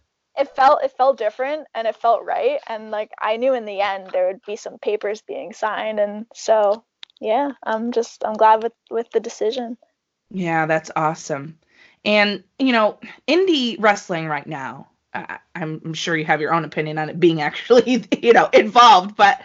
felt 0.56 0.84
it 0.84 0.92
felt 0.98 1.18
different 1.18 1.68
and 1.74 1.88
it 1.88 1.96
felt 1.96 2.24
right. 2.24 2.60
And 2.68 2.92
like 2.92 3.12
I 3.20 3.38
knew 3.38 3.54
in 3.54 3.66
the 3.66 3.82
end 3.82 4.10
there 4.12 4.28
would 4.28 4.46
be 4.46 4.56
some 4.56 4.78
papers 4.78 5.22
being 5.22 5.54
signed. 5.54 6.00
And 6.00 6.26
so 6.34 6.84
yeah, 7.20 7.52
I'm 7.64 7.92
just 7.92 8.24
I'm 8.26 8.34
glad 8.34 8.64
with 8.64 8.74
with 8.90 9.10
the 9.12 9.20
decision. 9.20 9.78
Yeah, 10.32 10.66
that's 10.66 10.92
awesome. 10.96 11.58
And, 12.06 12.44
you 12.58 12.72
know, 12.72 13.00
indie 13.28 13.76
wrestling 13.80 14.28
right 14.28 14.48
now, 14.48 14.88
I, 15.14 15.40
I'm 15.56 15.94
sure 15.94 16.16
you 16.16 16.26
have 16.26 16.42
your 16.42 16.54
own 16.54 16.66
opinion 16.66 16.98
on 16.98 17.10
it 17.10 17.20
being 17.20 17.42
actually, 17.42 18.06
you 18.22 18.34
know, 18.34 18.50
involved, 18.54 19.16
but 19.16 19.42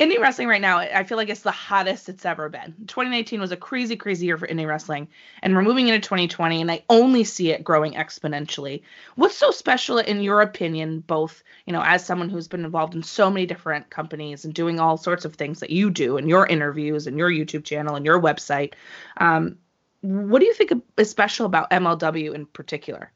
indie 0.00 0.18
wrestling 0.18 0.48
right 0.48 0.60
now, 0.60 0.78
I 0.78 1.04
feel 1.04 1.16
like 1.16 1.28
it's 1.28 1.42
the 1.42 1.52
hottest 1.52 2.08
it's 2.08 2.24
ever 2.24 2.48
been. 2.48 2.74
2019 2.86 3.40
was 3.40 3.52
a 3.52 3.56
crazy, 3.56 3.94
crazy 3.94 4.26
year 4.26 4.36
for 4.36 4.46
indie 4.46 4.66
wrestling, 4.66 5.08
and 5.40 5.54
we're 5.54 5.62
moving 5.62 5.86
into 5.86 6.00
2020, 6.00 6.60
and 6.60 6.70
I 6.70 6.82
only 6.88 7.22
see 7.22 7.52
it 7.52 7.62
growing 7.62 7.92
exponentially. 7.92 8.82
What's 9.14 9.36
so 9.36 9.52
special, 9.52 9.98
in 9.98 10.20
your 10.20 10.40
opinion, 10.40 11.00
both, 11.00 11.44
you 11.66 11.72
know, 11.72 11.82
as 11.82 12.04
someone 12.04 12.28
who's 12.28 12.48
been 12.48 12.64
involved 12.64 12.96
in 12.96 13.04
so 13.04 13.30
many 13.30 13.46
different 13.46 13.88
companies 13.88 14.44
and 14.44 14.52
doing 14.52 14.80
all 14.80 14.96
sorts 14.96 15.24
of 15.24 15.36
things 15.36 15.60
that 15.60 15.70
you 15.70 15.90
do 15.90 16.16
in 16.16 16.28
your 16.28 16.46
interviews 16.46 17.06
and 17.06 17.16
your 17.16 17.30
YouTube 17.30 17.64
channel 17.64 17.94
and 17.94 18.04
your 18.04 18.20
website? 18.20 18.74
Um, 19.18 19.58
what 20.00 20.40
do 20.40 20.46
you 20.46 20.54
think 20.54 20.72
is 20.96 21.08
special 21.08 21.46
about 21.46 21.70
MLW 21.70 22.34
in 22.34 22.46
particular? 22.46 23.12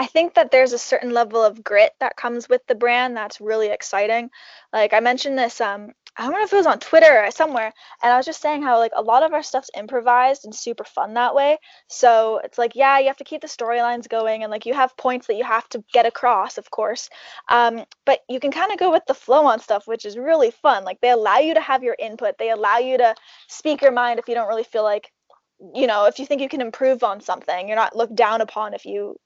I 0.00 0.06
think 0.06 0.32
that 0.36 0.50
there's 0.50 0.72
a 0.72 0.78
certain 0.78 1.10
level 1.10 1.44
of 1.44 1.62
grit 1.62 1.92
that 2.00 2.16
comes 2.16 2.48
with 2.48 2.66
the 2.66 2.74
brand 2.74 3.14
that's 3.14 3.38
really 3.38 3.68
exciting. 3.68 4.30
Like 4.72 4.94
I 4.94 5.00
mentioned 5.00 5.38
this, 5.38 5.60
um, 5.60 5.90
I 6.16 6.22
don't 6.22 6.32
know 6.32 6.42
if 6.42 6.50
it 6.54 6.56
was 6.56 6.66
on 6.66 6.78
Twitter 6.78 7.22
or 7.22 7.30
somewhere, 7.30 7.70
and 8.02 8.10
I 8.10 8.16
was 8.16 8.24
just 8.24 8.40
saying 8.40 8.62
how 8.62 8.78
like 8.78 8.92
a 8.96 9.02
lot 9.02 9.22
of 9.22 9.34
our 9.34 9.42
stuff's 9.42 9.68
improvised 9.76 10.46
and 10.46 10.54
super 10.54 10.84
fun 10.84 11.12
that 11.14 11.34
way. 11.34 11.58
So 11.88 12.40
it's 12.42 12.56
like, 12.56 12.76
yeah, 12.76 12.98
you 12.98 13.08
have 13.08 13.18
to 13.18 13.24
keep 13.24 13.42
the 13.42 13.46
storylines 13.46 14.08
going, 14.08 14.42
and 14.42 14.50
like 14.50 14.64
you 14.64 14.72
have 14.72 14.96
points 14.96 15.26
that 15.26 15.36
you 15.36 15.44
have 15.44 15.68
to 15.68 15.84
get 15.92 16.06
across, 16.06 16.56
of 16.56 16.70
course. 16.70 17.10
Um, 17.50 17.84
but 18.06 18.20
you 18.26 18.40
can 18.40 18.52
kind 18.52 18.72
of 18.72 18.78
go 18.78 18.90
with 18.90 19.04
the 19.06 19.12
flow 19.12 19.44
on 19.44 19.60
stuff, 19.60 19.86
which 19.86 20.06
is 20.06 20.16
really 20.16 20.50
fun. 20.50 20.82
Like 20.82 21.02
they 21.02 21.10
allow 21.10 21.40
you 21.40 21.52
to 21.52 21.60
have 21.60 21.82
your 21.82 21.96
input, 21.98 22.38
they 22.38 22.48
allow 22.48 22.78
you 22.78 22.96
to 22.96 23.14
speak 23.48 23.82
your 23.82 23.92
mind 23.92 24.18
if 24.18 24.28
you 24.28 24.34
don't 24.34 24.48
really 24.48 24.64
feel 24.64 24.82
like 24.82 25.12
you 25.74 25.86
know, 25.86 26.06
if 26.06 26.18
you 26.18 26.24
think 26.24 26.40
you 26.40 26.48
can 26.48 26.62
improve 26.62 27.02
on 27.02 27.20
something, 27.20 27.68
you're 27.68 27.76
not 27.76 27.94
looked 27.94 28.14
down 28.14 28.40
upon 28.40 28.72
if 28.72 28.86
you 28.86 29.18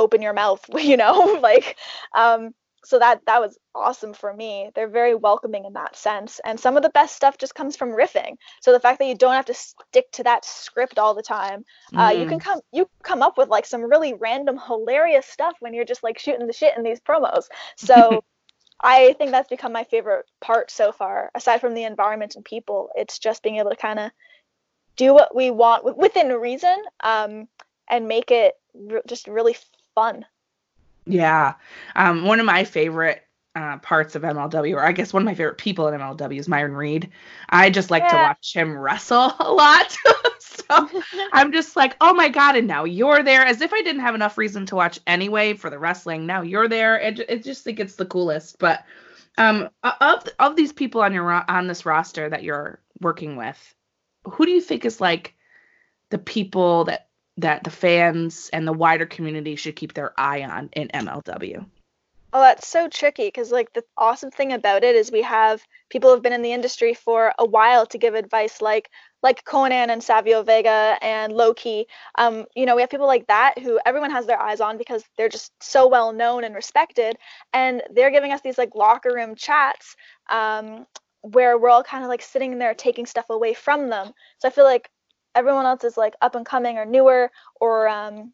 open 0.00 0.22
your 0.22 0.32
mouth, 0.32 0.64
you 0.78 0.96
know, 0.96 1.38
like 1.42 1.76
um 2.16 2.54
so 2.82 2.98
that 2.98 3.20
that 3.26 3.40
was 3.40 3.58
awesome 3.74 4.14
for 4.14 4.32
me. 4.32 4.70
They're 4.74 4.88
very 4.88 5.14
welcoming 5.14 5.66
in 5.66 5.74
that 5.74 5.96
sense. 5.96 6.40
And 6.44 6.58
some 6.58 6.76
of 6.76 6.82
the 6.82 6.88
best 6.90 7.14
stuff 7.14 7.36
just 7.36 7.54
comes 7.54 7.76
from 7.76 7.90
riffing. 7.90 8.36
So 8.62 8.72
the 8.72 8.80
fact 8.80 8.98
that 8.98 9.06
you 9.06 9.14
don't 9.14 9.34
have 9.34 9.44
to 9.46 9.54
stick 9.54 10.10
to 10.12 10.22
that 10.24 10.44
script 10.44 10.98
all 10.98 11.14
the 11.14 11.22
time, 11.22 11.64
uh, 11.94 12.14
you 12.16 12.26
can 12.26 12.40
come 12.40 12.60
you 12.72 12.88
come 13.02 13.22
up 13.22 13.36
with 13.36 13.48
like 13.48 13.66
some 13.66 13.82
really 13.82 14.14
random 14.14 14.58
hilarious 14.58 15.26
stuff 15.26 15.56
when 15.60 15.74
you're 15.74 15.84
just 15.84 16.02
like 16.02 16.18
shooting 16.18 16.46
the 16.46 16.52
shit 16.52 16.76
in 16.76 16.82
these 16.82 17.00
promos. 17.00 17.44
So 17.76 18.24
I 18.82 19.14
think 19.18 19.30
that's 19.30 19.48
become 19.48 19.72
my 19.72 19.84
favorite 19.84 20.24
part 20.40 20.70
so 20.70 20.90
far, 20.90 21.30
aside 21.34 21.60
from 21.60 21.74
the 21.74 21.84
environment 21.84 22.36
and 22.36 22.44
people. 22.44 22.88
It's 22.94 23.18
just 23.18 23.42
being 23.42 23.56
able 23.56 23.70
to 23.70 23.76
kind 23.76 23.98
of 23.98 24.10
do 24.96 25.12
what 25.12 25.34
we 25.34 25.50
want 25.50 25.96
within 25.96 26.28
reason 26.28 26.76
um, 27.02 27.48
and 27.88 28.08
make 28.08 28.30
it 28.30 28.54
re- 28.74 29.02
just 29.06 29.28
really 29.28 29.56
fun. 29.94 30.24
Yeah. 31.06 31.54
Um, 31.96 32.24
one 32.24 32.40
of 32.40 32.46
my 32.46 32.64
favorite 32.64 33.22
uh, 33.56 33.78
parts 33.78 34.14
of 34.14 34.22
MLW, 34.22 34.74
or 34.74 34.84
I 34.84 34.92
guess 34.92 35.12
one 35.12 35.22
of 35.22 35.26
my 35.26 35.34
favorite 35.34 35.58
people 35.58 35.88
in 35.88 35.98
MLW 35.98 36.38
is 36.38 36.48
Myron 36.48 36.74
Reed. 36.74 37.10
I 37.48 37.70
just 37.70 37.90
like 37.90 38.08
to 38.08 38.16
watch 38.16 38.54
him 38.54 38.76
wrestle 38.76 39.32
a 39.40 39.52
lot. 39.52 39.96
so 40.38 40.88
I'm 41.32 41.52
just 41.52 41.76
like, 41.76 41.96
oh 42.00 42.14
my 42.14 42.28
God, 42.28 42.56
and 42.56 42.68
now 42.68 42.84
you're 42.84 43.22
there. 43.22 43.44
As 43.44 43.60
if 43.60 43.72
I 43.72 43.82
didn't 43.82 44.02
have 44.02 44.14
enough 44.14 44.38
reason 44.38 44.66
to 44.66 44.76
watch 44.76 45.00
anyway 45.06 45.54
for 45.54 45.70
the 45.70 45.78
wrestling. 45.78 46.26
Now 46.26 46.42
you're 46.42 46.68
there. 46.68 46.98
It, 46.98 47.20
it 47.20 47.44
just 47.44 47.64
think 47.64 47.80
it's 47.80 47.96
the 47.96 48.06
coolest. 48.06 48.58
But 48.58 48.84
um, 49.38 49.68
of, 49.82 50.24
of 50.38 50.56
these 50.56 50.72
people 50.72 51.00
on 51.02 51.12
your 51.12 51.30
on 51.50 51.66
this 51.66 51.86
roster 51.86 52.28
that 52.28 52.42
you're 52.42 52.80
working 53.00 53.36
with, 53.36 53.74
who 54.24 54.46
do 54.46 54.52
you 54.52 54.60
think 54.60 54.84
is 54.84 55.00
like 55.00 55.34
the 56.10 56.18
people 56.18 56.84
that 56.84 57.08
that 57.40 57.64
the 57.64 57.70
fans 57.70 58.50
and 58.52 58.66
the 58.66 58.72
wider 58.72 59.06
community 59.06 59.56
should 59.56 59.76
keep 59.76 59.94
their 59.94 60.12
eye 60.18 60.42
on 60.42 60.70
in 60.72 60.88
MLW? 60.88 61.66
Oh, 62.32 62.40
that's 62.40 62.68
so 62.68 62.88
tricky 62.88 63.26
because 63.26 63.50
like 63.50 63.72
the 63.72 63.82
awesome 63.96 64.30
thing 64.30 64.52
about 64.52 64.84
it 64.84 64.94
is 64.94 65.10
we 65.10 65.22
have 65.22 65.66
people 65.88 66.10
who've 66.10 66.22
been 66.22 66.32
in 66.32 66.42
the 66.42 66.52
industry 66.52 66.94
for 66.94 67.32
a 67.38 67.44
while 67.44 67.86
to 67.86 67.98
give 67.98 68.14
advice, 68.14 68.60
like 68.60 68.88
like 69.20 69.44
Konnan 69.44 69.88
and 69.88 70.02
Savio 70.02 70.44
Vega 70.44 70.96
and 71.02 71.32
Low 71.32 71.54
Ki. 71.54 71.86
Um, 72.16 72.46
you 72.54 72.66
know, 72.66 72.76
we 72.76 72.82
have 72.82 72.90
people 72.90 73.08
like 73.08 73.26
that 73.26 73.58
who 73.58 73.80
everyone 73.84 74.12
has 74.12 74.26
their 74.26 74.40
eyes 74.40 74.60
on 74.60 74.78
because 74.78 75.02
they're 75.16 75.28
just 75.28 75.52
so 75.60 75.88
well 75.88 76.12
known 76.12 76.44
and 76.44 76.54
respected, 76.54 77.16
and 77.52 77.82
they're 77.92 78.12
giving 78.12 78.30
us 78.30 78.42
these 78.42 78.58
like 78.58 78.76
locker 78.76 79.12
room 79.12 79.34
chats 79.34 79.96
um, 80.28 80.86
where 81.22 81.58
we're 81.58 81.68
all 81.68 81.82
kind 81.82 82.04
of 82.04 82.08
like 82.08 82.22
sitting 82.22 82.58
there 82.58 82.74
taking 82.74 83.06
stuff 83.06 83.28
away 83.28 83.54
from 83.54 83.88
them. 83.90 84.12
So 84.38 84.46
I 84.46 84.52
feel 84.52 84.64
like 84.64 84.88
everyone 85.34 85.66
else 85.66 85.84
is 85.84 85.96
like 85.96 86.14
up 86.20 86.34
and 86.34 86.46
coming 86.46 86.78
or 86.78 86.84
newer 86.84 87.30
or 87.60 87.88
um, 87.88 88.32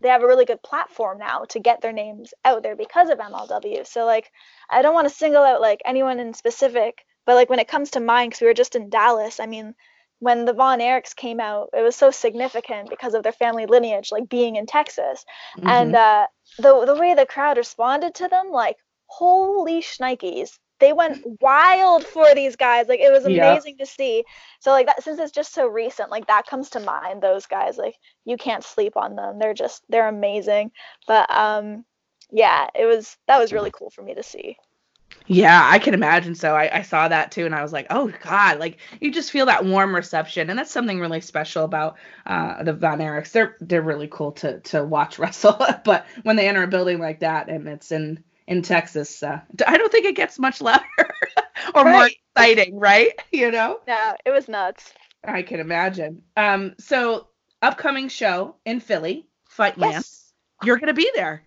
they 0.00 0.08
have 0.08 0.22
a 0.22 0.26
really 0.26 0.44
good 0.44 0.62
platform 0.62 1.18
now 1.18 1.44
to 1.50 1.60
get 1.60 1.80
their 1.80 1.92
names 1.92 2.34
out 2.44 2.62
there 2.62 2.76
because 2.76 3.08
of 3.08 3.18
MLW. 3.18 3.86
So 3.86 4.04
like 4.04 4.32
I 4.70 4.82
don't 4.82 4.94
want 4.94 5.08
to 5.08 5.14
single 5.14 5.44
out 5.44 5.60
like 5.60 5.80
anyone 5.84 6.20
in 6.20 6.34
specific, 6.34 7.04
but 7.24 7.34
like 7.34 7.48
when 7.48 7.60
it 7.60 7.68
comes 7.68 7.90
to 7.92 8.00
mine, 8.00 8.28
because 8.28 8.40
we 8.40 8.46
were 8.48 8.54
just 8.54 8.76
in 8.76 8.90
Dallas, 8.90 9.40
I 9.40 9.46
mean, 9.46 9.74
when 10.18 10.44
the 10.44 10.52
Von 10.52 10.78
Erichs 10.78 11.16
came 11.16 11.40
out, 11.40 11.70
it 11.72 11.82
was 11.82 11.96
so 11.96 12.12
significant 12.12 12.88
because 12.88 13.14
of 13.14 13.24
their 13.24 13.32
family 13.32 13.66
lineage, 13.66 14.12
like 14.12 14.28
being 14.28 14.54
in 14.54 14.66
Texas, 14.66 15.24
and 15.62 15.96
uh, 15.96 16.26
the 16.58 16.84
the 16.86 16.94
way 16.94 17.14
the 17.14 17.26
crowd 17.26 17.56
responded 17.56 18.14
to 18.14 18.28
them, 18.28 18.50
like 18.50 18.76
holy 19.06 19.80
shnikes, 19.80 20.58
they 20.80 20.92
went 20.92 21.18
wild 21.40 22.04
for 22.06 22.34
these 22.34 22.56
guys. 22.56 22.88
Like 22.88 23.00
it 23.00 23.12
was 23.12 23.24
Yeah. 23.24 23.56
amazing 23.56 23.78
to 23.78 23.86
see. 23.86 24.24
So 24.60 24.70
like 24.70 24.86
that 24.86 25.02
since 25.02 25.18
it's 25.20 25.32
just 25.32 25.52
so 25.54 25.66
recent, 25.66 26.10
like 26.10 26.26
that 26.26 26.46
comes 26.46 26.70
to 26.70 26.80
mind. 26.80 27.22
Those 27.22 27.46
guys, 27.46 27.76
like 27.78 27.96
you 28.24 28.36
can't 28.36 28.64
sleep 28.64 28.96
on 28.96 29.16
them. 29.16 29.38
They're 29.38 29.54
just 29.54 29.82
they're 29.88 30.08
amazing. 30.08 30.72
But 31.06 31.30
um, 31.30 31.84
yeah, 32.30 32.68
it 32.74 32.86
was 32.86 33.16
that 33.28 33.38
was 33.38 33.52
really 33.52 33.70
cool 33.70 33.90
for 33.90 34.02
me 34.02 34.14
to 34.14 34.22
see. 34.22 34.56
Yeah, 35.26 35.68
I 35.70 35.78
can 35.78 35.94
imagine 35.94 36.34
so. 36.34 36.54
I, 36.56 36.78
I 36.78 36.82
saw 36.82 37.08
that 37.08 37.30
too, 37.32 37.46
and 37.46 37.54
I 37.54 37.62
was 37.62 37.72
like, 37.72 37.86
oh 37.90 38.12
God, 38.22 38.58
like 38.58 38.78
you 39.00 39.10
just 39.12 39.30
feel 39.30 39.46
that 39.46 39.64
warm 39.64 39.94
reception, 39.94 40.50
and 40.50 40.58
that's 40.58 40.70
something 40.70 41.00
really 41.00 41.20
special 41.20 41.64
about 41.64 41.96
uh, 42.26 42.62
the 42.64 42.72
Von 42.72 42.98
Erichs. 42.98 43.30
They're 43.32 43.56
they're 43.60 43.82
really 43.82 44.08
cool 44.10 44.32
to 44.32 44.60
to 44.60 44.84
watch 44.84 45.18
wrestle, 45.20 45.64
but 45.84 46.06
when 46.24 46.36
they 46.36 46.48
enter 46.48 46.62
a 46.64 46.68
building 46.68 46.98
like 46.98 47.20
that 47.20 47.48
and 47.48 47.68
it's 47.68 47.92
in 47.92 48.22
in 48.46 48.62
Texas, 48.62 49.22
uh, 49.22 49.40
I 49.66 49.76
don't 49.78 49.90
think 49.92 50.06
it 50.06 50.16
gets 50.16 50.38
much 50.38 50.60
louder 50.60 50.84
or 51.74 51.84
more 51.84 52.08
exciting, 52.34 52.78
right? 52.78 53.12
You 53.32 53.50
know. 53.50 53.80
Yeah, 53.86 54.14
it 54.24 54.30
was 54.30 54.48
nuts. 54.48 54.92
I 55.24 55.42
can 55.42 55.60
imagine. 55.60 56.22
Um, 56.36 56.74
so 56.78 57.28
upcoming 57.62 58.08
show 58.08 58.56
in 58.64 58.80
Philly, 58.80 59.26
Fight. 59.48 59.74
Yes, 59.78 60.32
You're 60.62 60.78
gonna 60.78 60.94
be 60.94 61.10
there. 61.14 61.44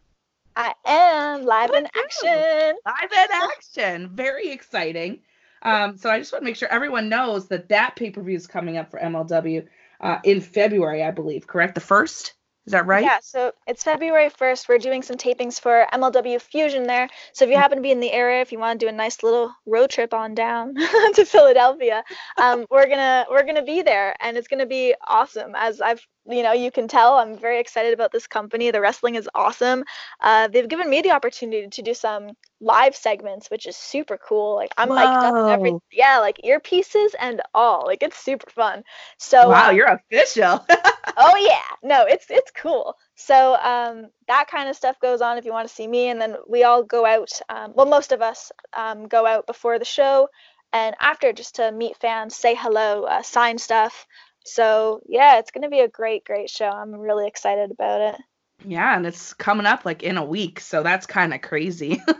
I 0.56 0.74
am 0.86 1.44
live 1.44 1.70
in 1.72 1.84
Woohoo. 1.84 2.04
action. 2.04 2.76
Live 2.86 3.12
in 3.12 3.28
action. 3.32 4.10
Very 4.16 4.52
exciting. 4.52 5.20
Um, 5.62 5.98
so 5.98 6.10
I 6.10 6.20
just 6.20 6.32
want 6.32 6.44
to 6.44 6.46
make 6.46 6.56
sure 6.56 6.70
everyone 6.70 7.10
knows 7.10 7.48
that 7.48 7.70
that 7.70 7.96
pay 7.96 8.12
per 8.12 8.22
view 8.22 8.36
is 8.36 8.48
coming 8.48 8.78
up 8.78 8.92
for 8.92 9.00
MLW 9.00 9.68
uh, 10.00 10.20
in 10.24 10.40
February, 10.42 11.04
I 11.04 11.12
believe. 11.12 11.48
Correct? 11.48 11.76
The 11.76 11.82
first. 11.82 12.34
Is 12.66 12.72
that 12.72 12.88
right? 12.88 13.04
Yeah, 13.04 13.20
so 13.22 13.52
it's 13.68 13.84
February 13.84 14.30
1st. 14.30 14.68
We're 14.68 14.80
doing 14.80 15.04
some 15.04 15.18
tapings 15.18 15.60
for 15.60 15.86
MLW 15.94 16.42
Fusion 16.42 16.84
there. 16.84 17.10
So 17.34 17.46
if 17.46 17.52
you 17.52 17.58
happen 17.58 17.78
to 17.78 17.82
be 17.82 17.92
in 17.92 18.00
the 18.00 18.12
area, 18.12 18.42
if 18.42 18.52
you 18.52 18.58
want 18.58 18.80
to 18.80 18.86
do 18.86 18.90
a 18.90 18.92
nice 18.92 19.22
little 19.22 19.54
road 19.68 19.92
trip 19.92 20.14
on 20.14 20.34
down 20.34 20.74
to 21.16 21.26
Philadelphia, 21.26 22.04
um, 22.38 22.66
we're 22.72 22.88
gonna 22.88 23.26
we're 23.30 23.46
gonna 23.46 23.64
be 23.64 23.84
there, 23.84 24.16
and 24.20 24.36
it's 24.36 24.48
gonna 24.48 24.66
be 24.66 24.96
awesome. 25.06 25.54
As 25.56 25.80
I've 25.80 26.06
you 26.28 26.44
know 26.44 26.54
you 26.54 26.72
can 26.72 26.88
tell, 26.88 27.16
I'm 27.16 27.38
very 27.38 27.60
excited 27.60 27.94
about 27.94 28.12
this 28.12 28.28
company. 28.28 28.72
The 28.72 28.82
wrestling 28.82 29.16
is 29.16 29.30
awesome. 29.36 29.84
Uh, 30.20 30.48
they've 30.48 30.68
given 30.68 30.90
me 30.90 31.02
the 31.02 31.12
opportunity 31.12 31.68
to 31.68 31.82
do 31.82 31.94
some 31.94 32.32
live 32.60 32.96
segments, 32.96 33.50
which 33.50 33.66
is 33.66 33.76
super 33.76 34.18
cool. 34.18 34.56
Like 34.56 34.72
I'm 34.78 34.90
mic'd 34.90 35.24
up 35.24 35.36
and 35.36 35.50
everything. 35.50 35.82
Yeah, 35.92 36.20
like 36.20 36.40
earpieces 36.44 37.10
and 37.20 37.42
all. 37.54 37.84
Like 37.86 38.04
it's 38.04 38.18
super 38.18 38.50
fun. 38.50 38.84
So 39.18 39.50
wow, 39.50 39.70
um, 39.70 39.76
you're 39.76 39.88
official. 39.88 40.66
oh 41.18 41.36
yeah 41.38 41.76
no 41.84 42.06
it's 42.06 42.26
it's 42.30 42.52
cool 42.52 42.98
so 43.16 43.56
um 43.56 44.08
that 44.28 44.48
kind 44.50 44.70
of 44.70 44.76
stuff 44.76 45.00
goes 45.00 45.22
on 45.22 45.38
if 45.38 45.46
you 45.46 45.52
want 45.52 45.68
to 45.68 45.74
see 45.74 45.88
me 45.88 46.10
and 46.10 46.20
then 46.20 46.36
we 46.48 46.64
all 46.64 46.84
go 46.84 47.06
out 47.06 47.30
um, 47.50 47.74
well 47.76 47.86
most 47.86 48.12
of 48.12 48.22
us 48.22 48.52
um, 48.74 49.08
go 49.08 49.26
out 49.26 49.48
before 49.48 49.80
the 49.80 49.86
show 49.86 50.28
and 50.74 50.96
after 51.00 51.32
just 51.32 51.56
to 51.56 51.72
meet 51.72 51.96
fans 51.98 52.36
say 52.36 52.56
hello 52.56 53.04
uh, 53.04 53.22
sign 53.22 53.58
stuff 53.58 54.08
So 54.46 55.02
yeah, 55.08 55.40
it's 55.40 55.52
gonna 55.52 55.70
be 55.70 55.82
a 55.82 55.88
great, 55.90 56.24
great 56.26 56.50
show. 56.50 56.70
I'm 56.70 56.94
really 56.94 57.28
excited 57.28 57.72
about 57.72 58.02
it. 58.02 58.22
Yeah, 58.66 58.96
and 58.96 59.06
it's 59.06 59.34
coming 59.34 59.66
up 59.66 59.86
like 59.86 60.02
in 60.04 60.18
a 60.18 60.26
week, 60.26 60.60
so 60.60 60.82
that's 60.84 61.06
kind 61.06 61.34
of 61.34 61.42
crazy. 61.42 62.02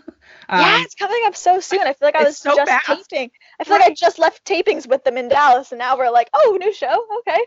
yeah, 0.54 0.76
Um, 0.78 0.84
it's 0.84 0.96
coming 0.96 1.22
up 1.26 1.36
so 1.36 1.60
soon. 1.60 1.82
I 1.82 1.94
feel 1.94 2.08
like 2.08 2.16
I 2.16 2.24
was 2.24 2.38
so 2.40 2.56
just 2.56 2.68
fast. 2.68 3.10
taping. 3.10 3.32
I 3.60 3.64
feel 3.64 3.78
like 3.78 3.92
I 3.92 3.94
just 3.94 4.20
left 4.20 4.46
tapings 4.46 4.88
with 4.88 5.04
them 5.04 5.18
in 5.18 5.28
Dallas, 5.30 5.72
and 5.72 5.80
now 5.80 5.98
we're 5.98 6.10
like, 6.12 6.30
oh, 6.34 6.58
new 6.60 6.74
show. 6.74 7.06
Okay. 7.20 7.44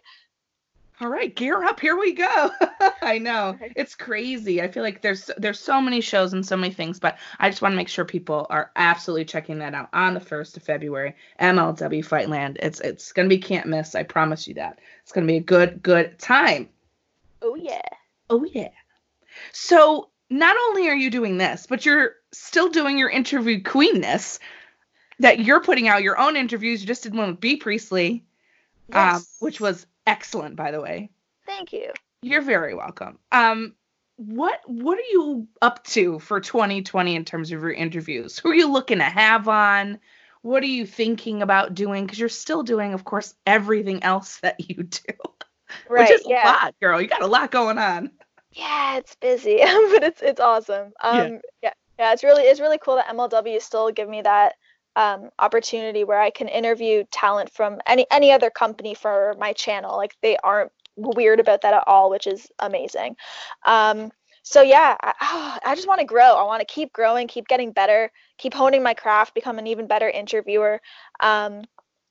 All 1.01 1.09
right, 1.09 1.35
gear 1.35 1.63
up. 1.63 1.79
Here 1.79 1.97
we 1.97 2.13
go. 2.13 2.51
I 3.03 3.19
know 3.19 3.57
it's 3.77 3.95
crazy. 3.95 4.61
I 4.61 4.67
feel 4.69 4.83
like 4.83 5.01
there's 5.01 5.31
there's 5.39 5.61
so 5.61 5.81
many 5.81 6.01
shows 6.01 6.33
and 6.33 6.45
so 6.45 6.57
many 6.57 6.73
things, 6.75 6.99
but 6.99 7.19
I 7.39 7.49
just 7.51 7.63
want 7.63 7.73
to 7.73 7.77
make 7.77 7.89
sure 7.89 8.05
people 8.05 8.47
are 8.51 8.73
absolutely 8.75 9.25
checking 9.25 9.61
that 9.61 9.75
out 9.75 9.89
on 9.93 10.15
the 10.15 10.21
first 10.21 10.57
of 10.57 10.65
February. 10.65 11.15
MLW 11.41 12.05
Fightland. 12.05 12.57
It's 12.61 12.81
it's 12.81 13.13
gonna 13.13 13.29
be 13.29 13.39
can't 13.39 13.67
miss. 13.69 13.95
I 13.95 14.03
promise 14.03 14.49
you 14.49 14.55
that. 14.55 14.81
It's 15.03 15.13
gonna 15.13 15.27
be 15.27 15.37
a 15.37 15.41
good 15.41 15.83
good 15.85 16.19
time. 16.19 16.69
Oh 17.43 17.55
yeah. 17.55 17.81
Oh 18.29 18.45
yeah. 18.53 18.71
So 19.53 20.09
not 20.31 20.57
only 20.69 20.89
are 20.89 20.97
you 20.97 21.11
doing 21.11 21.39
this, 21.39 21.67
but 21.69 21.87
you're 21.87 22.15
still 22.33 22.71
doing 22.71 22.99
your 22.99 23.09
interview 23.11 23.63
queenness. 23.63 24.41
That 25.21 25.41
you're 25.41 25.61
putting 25.63 25.89
out 25.89 26.03
your 26.03 26.19
own 26.19 26.37
interviews. 26.37 26.81
You 26.81 26.87
just 26.87 27.03
did 27.05 27.15
one 27.15 27.31
with 27.31 27.41
Bea 27.41 27.57
Priestley, 27.57 28.25
um, 28.93 29.15
Yes. 29.15 29.37
which 29.41 29.61
was 29.61 29.87
excellent, 30.09 30.57
by 30.57 30.71
the 30.71 30.81
way. 30.81 31.11
Thank 31.47 31.73
you. 31.73 31.93
You're 32.23 32.43
very 32.43 32.75
welcome. 32.75 33.19
Um, 33.31 33.75
what 34.17 34.61
what 34.67 34.99
are 34.99 35.11
you 35.13 35.47
up 35.63 35.85
to 35.85 36.19
for 36.19 36.41
2020 36.41 37.15
in 37.15 37.25
terms 37.25 37.53
of 37.53 37.63
your 37.63 37.73
interviews? 37.73 38.39
Who 38.39 38.51
are 38.51 38.55
you 38.55 38.71
looking 38.71 38.99
to 38.99 39.05
have 39.05 39.47
on? 39.49 40.01
What 40.43 40.63
are 40.63 40.67
you 40.67 40.87
thinking 40.87 41.43
about 41.43 41.75
doing? 41.75 42.05
Because 42.05 42.19
you're 42.19 42.29
still 42.29 42.63
doing, 42.63 42.95
of 42.95 43.05
course, 43.05 43.35
everything 43.47 44.03
else 44.03 44.39
that 44.41 44.69
you 44.69 44.83
do, 44.83 45.15
Right. 45.89 46.09
which 46.09 46.21
is 46.21 46.27
yeah. 46.27 46.45
a 46.45 46.65
lot, 46.65 46.75
girl. 46.81 47.01
You 47.01 47.09
got 47.09 47.23
a 47.23 47.27
lot 47.27 47.51
going 47.51 47.79
on. 47.79 48.11
Yeah, 48.53 48.97
it's 48.97 49.15
busy, 49.17 49.59
but 49.63 50.03
it's 50.03 50.23
it's 50.23 50.41
awesome. 50.41 50.93
Yeah. 51.05 51.11
Um, 51.11 51.41
yeah. 51.63 51.73
yeah, 51.99 52.13
it's 52.13 52.25
really 52.25 52.43
it's 52.45 52.61
really 52.61 52.79
cool 52.79 52.97
that 52.97 53.07
MLW 53.09 53.61
still 53.63 53.93
give 53.93 54.09
me 54.09 54.23
that 54.23 54.55
um, 54.99 55.31
opportunity 55.39 56.03
where 56.03 56.21
I 56.21 56.31
can 56.31 56.49
interview 56.49 57.05
talent 57.13 57.53
from 57.53 57.81
any 57.87 58.05
any 58.11 58.33
other 58.33 58.51
company 58.51 58.95
for 58.95 59.35
my 59.39 59.53
channel. 59.53 59.97
Like 59.97 60.17
they 60.23 60.37
aren't 60.39 60.73
weird 60.97 61.39
about 61.39 61.63
that 61.63 61.73
at 61.73 61.85
all, 61.87 62.11
which 62.11 62.27
is 62.27 62.49
amazing. 62.59 63.17
Um, 63.65 64.11
so 64.43 64.61
yeah, 64.61 64.97
I, 65.01 65.61
I 65.65 65.75
just 65.77 65.87
want 65.87 66.01
to 66.01 66.07
grow. 66.07 66.35
I 66.35 66.43
want 66.43 66.67
to 66.67 66.75
keep 66.75 66.93
growing, 66.93 67.29
keep 67.29 67.47
getting 67.47 67.71
better, 67.71 68.11
keep 68.39 68.53
honing 68.53 68.83
my 68.83 68.93
craft, 68.93 69.35
become 69.35 69.61
an 69.61 69.69
even 69.69 69.87
better 69.87 70.11
interviewer. 70.11 70.81
Um, 71.21 71.63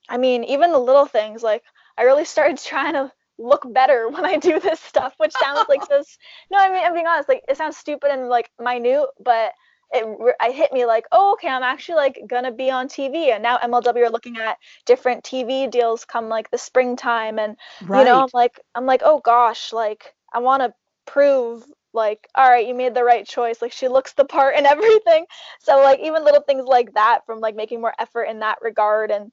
I 0.08 0.16
mean, 0.16 0.44
even 0.44 0.72
the 0.72 0.78
little 0.78 1.04
things 1.06 1.42
like 1.42 1.62
I 1.98 2.04
really 2.04 2.24
started 2.24 2.56
trying 2.64 2.94
to 2.94 3.12
look 3.36 3.70
better 3.70 4.08
when 4.08 4.24
I 4.24 4.38
do 4.38 4.60
this 4.60 4.80
stuff, 4.80 5.12
which 5.18 5.32
sounds 5.32 5.68
like 5.68 5.86
this. 5.90 6.16
No, 6.50 6.58
I 6.58 6.70
mean, 6.70 6.82
I'm 6.82 6.94
being 6.94 7.06
honest. 7.06 7.28
Like, 7.28 7.42
it 7.48 7.58
sounds 7.58 7.76
stupid 7.76 8.10
and 8.10 8.30
like 8.30 8.50
minute, 8.58 9.08
but 9.22 9.52
it 9.92 10.06
re- 10.18 10.34
I 10.40 10.50
hit 10.50 10.72
me 10.72 10.84
like, 10.84 11.06
oh, 11.12 11.32
okay, 11.32 11.48
I'm 11.48 11.62
actually 11.62 11.96
like 11.96 12.20
gonna 12.26 12.52
be 12.52 12.70
on 12.70 12.88
TV, 12.88 13.32
and 13.32 13.42
now 13.42 13.58
MLW 13.58 14.06
are 14.06 14.10
looking 14.10 14.36
at 14.38 14.58
different 14.84 15.24
TV 15.24 15.70
deals 15.70 16.04
come 16.04 16.28
like 16.28 16.50
the 16.50 16.58
springtime, 16.58 17.38
and 17.38 17.56
Right. 17.86 18.00
you 18.00 18.04
know, 18.04 18.22
I'm 18.22 18.30
like, 18.34 18.60
I'm 18.74 18.86
like, 18.86 19.02
oh 19.04 19.20
gosh, 19.20 19.72
like 19.72 20.14
I 20.32 20.40
want 20.40 20.62
to 20.62 20.74
prove 21.06 21.64
like, 21.94 22.28
all 22.34 22.48
right, 22.48 22.66
you 22.66 22.74
made 22.74 22.94
the 22.94 23.04
right 23.04 23.26
choice. 23.26 23.62
Like 23.62 23.72
she 23.72 23.88
looks 23.88 24.12
the 24.12 24.24
part 24.24 24.54
and 24.56 24.66
everything. 24.74 25.26
So 25.60 25.80
like 25.82 26.00
even 26.00 26.24
little 26.24 26.42
things 26.42 26.66
like 26.66 26.94
that, 26.94 27.20
from 27.26 27.40
like 27.40 27.56
making 27.56 27.80
more 27.80 27.94
effort 27.98 28.24
in 28.24 28.40
that 28.40 28.58
regard 28.62 29.10
and 29.10 29.32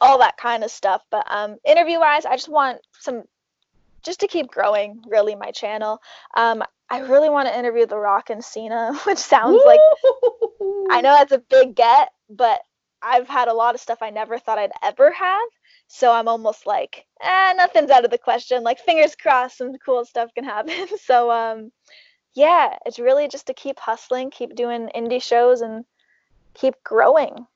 all 0.00 0.18
that 0.18 0.36
kind 0.36 0.64
of 0.64 0.70
stuff. 0.70 1.02
But 1.10 1.26
um, 1.28 1.56
interview 1.64 1.98
wise, 1.98 2.24
I 2.24 2.36
just 2.36 2.48
want 2.48 2.78
some, 2.98 3.24
just 4.02 4.20
to 4.20 4.28
keep 4.28 4.50
growing 4.50 5.02
really 5.08 5.34
my 5.34 5.50
channel. 5.50 6.00
Um, 6.34 6.62
I 6.92 6.98
really 6.98 7.30
want 7.30 7.48
to 7.48 7.58
interview 7.58 7.86
The 7.86 7.96
Rock 7.96 8.28
and 8.28 8.44
Cena, 8.44 8.92
which 9.06 9.18
sounds 9.18 9.62
like 9.64 9.80
I 10.90 11.00
know 11.00 11.16
that's 11.16 11.32
a 11.32 11.38
big 11.38 11.74
get, 11.74 12.10
but 12.28 12.60
I've 13.00 13.28
had 13.28 13.48
a 13.48 13.54
lot 13.54 13.74
of 13.74 13.80
stuff 13.80 14.02
I 14.02 14.10
never 14.10 14.38
thought 14.38 14.58
I'd 14.58 14.72
ever 14.82 15.10
have. 15.10 15.48
So 15.88 16.12
I'm 16.12 16.28
almost 16.28 16.66
like, 16.66 17.06
eh, 17.22 17.54
nothing's 17.56 17.90
out 17.90 18.04
of 18.04 18.10
the 18.10 18.18
question. 18.18 18.62
Like 18.62 18.78
fingers 18.78 19.16
crossed, 19.16 19.56
some 19.56 19.72
cool 19.84 20.04
stuff 20.04 20.34
can 20.34 20.44
happen. 20.44 20.86
so 21.02 21.30
um, 21.30 21.72
yeah, 22.34 22.76
it's 22.84 22.98
really 22.98 23.26
just 23.26 23.46
to 23.46 23.54
keep 23.54 23.78
hustling, 23.78 24.30
keep 24.30 24.54
doing 24.54 24.90
indie 24.94 25.22
shows, 25.22 25.62
and 25.62 25.86
keep 26.52 26.74
growing. 26.84 27.46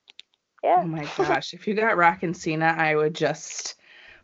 Yeah. 0.63 0.81
Oh 0.81 0.87
my 0.87 1.07
gosh, 1.15 1.53
if 1.53 1.67
you 1.67 1.75
got 1.75 1.95
Rock 1.95 2.23
and 2.23 2.35
Cena, 2.35 2.73
I 2.75 2.95
would 2.95 3.13
just 3.13 3.75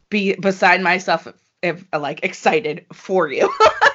be 0.10 0.34
beside 0.34 0.82
myself 0.82 1.28
if, 1.28 1.36
if 1.62 2.02
like 2.02 2.24
excited 2.24 2.88
for 2.92 3.32
you. 3.32 3.48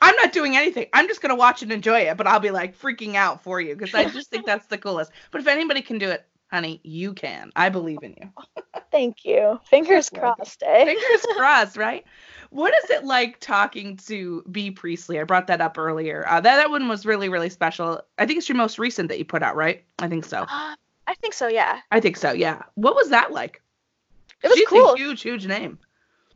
I'm 0.00 0.14
not 0.16 0.32
doing 0.32 0.56
anything. 0.56 0.86
I'm 0.92 1.08
just 1.08 1.20
gonna 1.22 1.36
watch 1.36 1.62
and 1.62 1.72
enjoy 1.72 2.00
it, 2.00 2.16
but 2.16 2.26
I'll 2.26 2.40
be 2.40 2.50
like 2.50 2.78
freaking 2.78 3.14
out 3.14 3.42
for 3.42 3.60
you 3.60 3.74
because 3.76 3.94
I 3.94 4.04
just 4.04 4.30
think 4.30 4.46
that's 4.46 4.66
the 4.66 4.78
coolest. 4.78 5.12
But 5.30 5.40
if 5.40 5.46
anybody 5.46 5.82
can 5.82 5.98
do 5.98 6.08
it, 6.08 6.26
honey, 6.50 6.80
you 6.82 7.14
can. 7.14 7.52
I 7.56 7.68
believe 7.68 7.98
in 8.02 8.14
you. 8.20 8.30
Thank 8.90 9.24
you. 9.24 9.60
Fingers 9.66 10.10
crossed, 10.10 10.62
eh? 10.66 10.84
Fingers 10.84 11.26
crossed, 11.36 11.76
right? 11.76 12.04
What 12.50 12.74
is 12.82 12.90
it 12.90 13.04
like 13.04 13.38
talking 13.38 13.96
to 14.08 14.42
Bea 14.50 14.72
Priestley? 14.72 15.20
I 15.20 15.24
brought 15.24 15.46
that 15.46 15.60
up 15.60 15.78
earlier. 15.78 16.26
Uh, 16.28 16.40
that 16.40 16.56
that 16.56 16.70
one 16.70 16.88
was 16.88 17.06
really 17.06 17.28
really 17.28 17.50
special. 17.50 18.02
I 18.18 18.26
think 18.26 18.38
it's 18.38 18.48
your 18.48 18.56
most 18.56 18.78
recent 18.78 19.08
that 19.08 19.18
you 19.18 19.24
put 19.24 19.42
out, 19.42 19.56
right? 19.56 19.84
I 19.98 20.08
think 20.08 20.24
so. 20.24 20.42
Uh, 20.42 20.74
I 21.06 21.14
think 21.20 21.34
so, 21.34 21.48
yeah. 21.48 21.80
I 21.90 22.00
think 22.00 22.16
so. 22.16 22.32
Yeah. 22.32 22.62
What 22.74 22.94
was 22.94 23.10
that 23.10 23.32
like? 23.32 23.62
It 24.42 24.48
was 24.48 24.56
She's 24.58 24.68
cool. 24.68 24.94
a 24.94 24.96
huge 24.96 25.22
huge 25.22 25.46
name. 25.46 25.78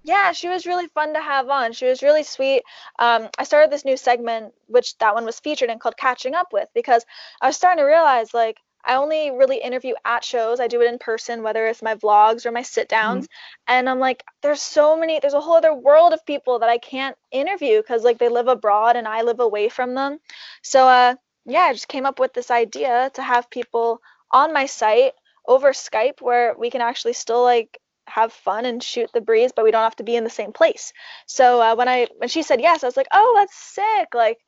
Yeah, 0.05 0.33
she 0.33 0.49
was 0.49 0.67
really 0.67 0.87
fun 0.89 1.15
to 1.15 1.21
have 1.21 1.49
on. 1.49 1.73
She 1.73 1.87
was 1.87 2.03
really 2.03 2.23
sweet. 2.25 2.63
Um, 2.99 3.29
I 3.39 3.45
started 3.45 3.71
this 3.73 3.85
new 3.87 3.97
segment, 3.97 4.53
which 4.67 4.97
that 4.99 5.15
one 5.15 5.25
was 5.25 5.41
featured 5.41 5.71
in 5.71 5.79
called 5.79 5.97
Catching 5.97 6.35
Up 6.35 6.53
With, 6.53 6.69
because 6.75 7.05
I 7.41 7.47
was 7.49 7.57
starting 7.57 7.79
to 7.83 7.87
realize 7.87 8.35
like 8.35 8.59
I 8.85 8.97
only 8.97 9.31
really 9.31 9.57
interview 9.63 9.95
at 10.05 10.23
shows. 10.23 10.61
I 10.61 10.69
do 10.69 10.83
it 10.83 10.93
in 10.93 10.99
person, 10.99 11.43
whether 11.43 11.67
it's 11.67 11.83
my 11.83 11.95
vlogs 11.95 12.45
or 12.45 12.53
my 12.53 12.61
sit 12.63 12.87
downs. 12.89 13.27
And 13.67 13.89
I'm 13.89 13.99
like, 13.99 14.23
there's 14.43 14.61
so 14.61 14.95
many, 14.97 15.21
there's 15.21 15.33
a 15.33 15.41
whole 15.41 15.55
other 15.57 15.75
world 15.75 16.13
of 16.13 16.27
people 16.27 16.59
that 16.59 16.69
I 16.69 16.77
can't 16.79 17.17
interview 17.33 17.79
because 17.81 18.05
like 18.05 18.19
they 18.19 18.29
live 18.29 18.47
abroad 18.49 18.97
and 18.97 19.09
I 19.09 19.23
live 19.23 19.41
away 19.41 19.71
from 19.71 19.95
them. 19.95 20.19
So 20.63 20.87
uh 20.87 21.15
yeah, 21.47 21.63
I 21.63 21.73
just 21.73 21.89
came 21.89 22.05
up 22.07 22.19
with 22.21 22.35
this 22.35 22.51
idea 22.51 23.11
to 23.15 23.23
have 23.23 23.49
people 23.51 24.01
on 24.31 24.53
my 24.53 24.67
site 24.67 25.15
over 25.47 25.73
Skype 25.73 26.21
where 26.21 26.55
we 26.59 26.71
can 26.71 26.81
actually 26.83 27.13
still 27.15 27.43
like 27.43 27.79
have 28.07 28.33
fun 28.33 28.65
and 28.65 28.83
shoot 28.83 29.11
the 29.13 29.21
breeze, 29.21 29.53
but 29.55 29.65
we 29.65 29.71
don't 29.71 29.83
have 29.83 29.97
to 29.97 30.05
be 30.05 30.17
in 30.17 30.25
the 30.25 30.31
same 30.31 30.53
place. 30.53 30.93
So 31.27 31.61
uh, 31.61 31.75
when 31.77 31.89
I 31.89 32.07
when 32.19 32.29
she 32.29 32.43
said 32.43 32.61
yes, 32.61 32.83
I 32.83 32.87
was 32.87 32.97
like, 32.97 33.09
oh, 33.13 33.35
that's 33.37 33.57
sick. 33.57 34.09
Like, 34.15 34.39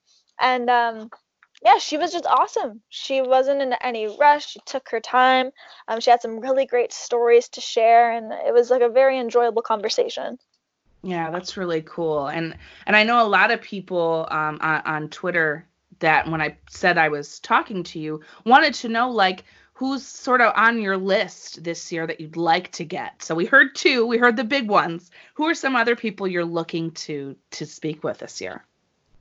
and 0.40 0.68
um, 0.70 1.10
yeah, 1.64 1.78
she 1.78 1.96
was 1.96 2.12
just 2.12 2.26
awesome. 2.26 2.82
She 2.88 3.22
wasn't 3.22 3.62
in 3.62 3.74
any 3.82 4.06
rush. 4.18 4.50
She 4.50 4.60
took 4.66 4.88
her 4.90 5.00
time. 5.00 5.50
Um, 5.88 6.00
she 6.00 6.10
had 6.10 6.22
some 6.22 6.40
really 6.40 6.66
great 6.66 6.92
stories 6.92 7.48
to 7.50 7.60
share, 7.60 8.12
and 8.12 8.32
it 8.32 8.52
was 8.52 8.70
like 8.70 8.82
a 8.82 8.88
very 8.88 9.18
enjoyable 9.18 9.62
conversation. 9.62 10.38
Yeah, 11.02 11.30
that's 11.30 11.56
really 11.56 11.82
cool. 11.82 12.26
And 12.26 12.56
and 12.86 12.96
I 12.96 13.04
know 13.04 13.24
a 13.24 13.28
lot 13.28 13.50
of 13.50 13.62
people 13.62 14.26
um, 14.30 14.58
on, 14.60 14.82
on 14.84 15.08
Twitter 15.08 15.66
that 16.00 16.28
when 16.28 16.42
I 16.42 16.58
said 16.68 16.98
I 16.98 17.08
was 17.08 17.40
talking 17.40 17.82
to 17.84 17.98
you 17.98 18.20
wanted 18.44 18.74
to 18.74 18.88
know 18.88 19.10
like 19.10 19.44
who's 19.76 20.06
sort 20.06 20.40
of 20.40 20.54
on 20.56 20.80
your 20.80 20.96
list 20.96 21.62
this 21.62 21.92
year 21.92 22.06
that 22.06 22.18
you'd 22.18 22.38
like 22.38 22.72
to 22.72 22.82
get. 22.82 23.22
So 23.22 23.34
we 23.34 23.44
heard 23.44 23.74
two, 23.74 24.06
we 24.06 24.16
heard 24.16 24.34
the 24.34 24.44
big 24.44 24.70
ones. 24.70 25.10
Who 25.34 25.44
are 25.44 25.54
some 25.54 25.76
other 25.76 25.94
people 25.94 26.26
you're 26.26 26.46
looking 26.46 26.92
to 26.92 27.36
to 27.52 27.66
speak 27.66 28.02
with 28.02 28.18
this 28.18 28.40
year? 28.40 28.64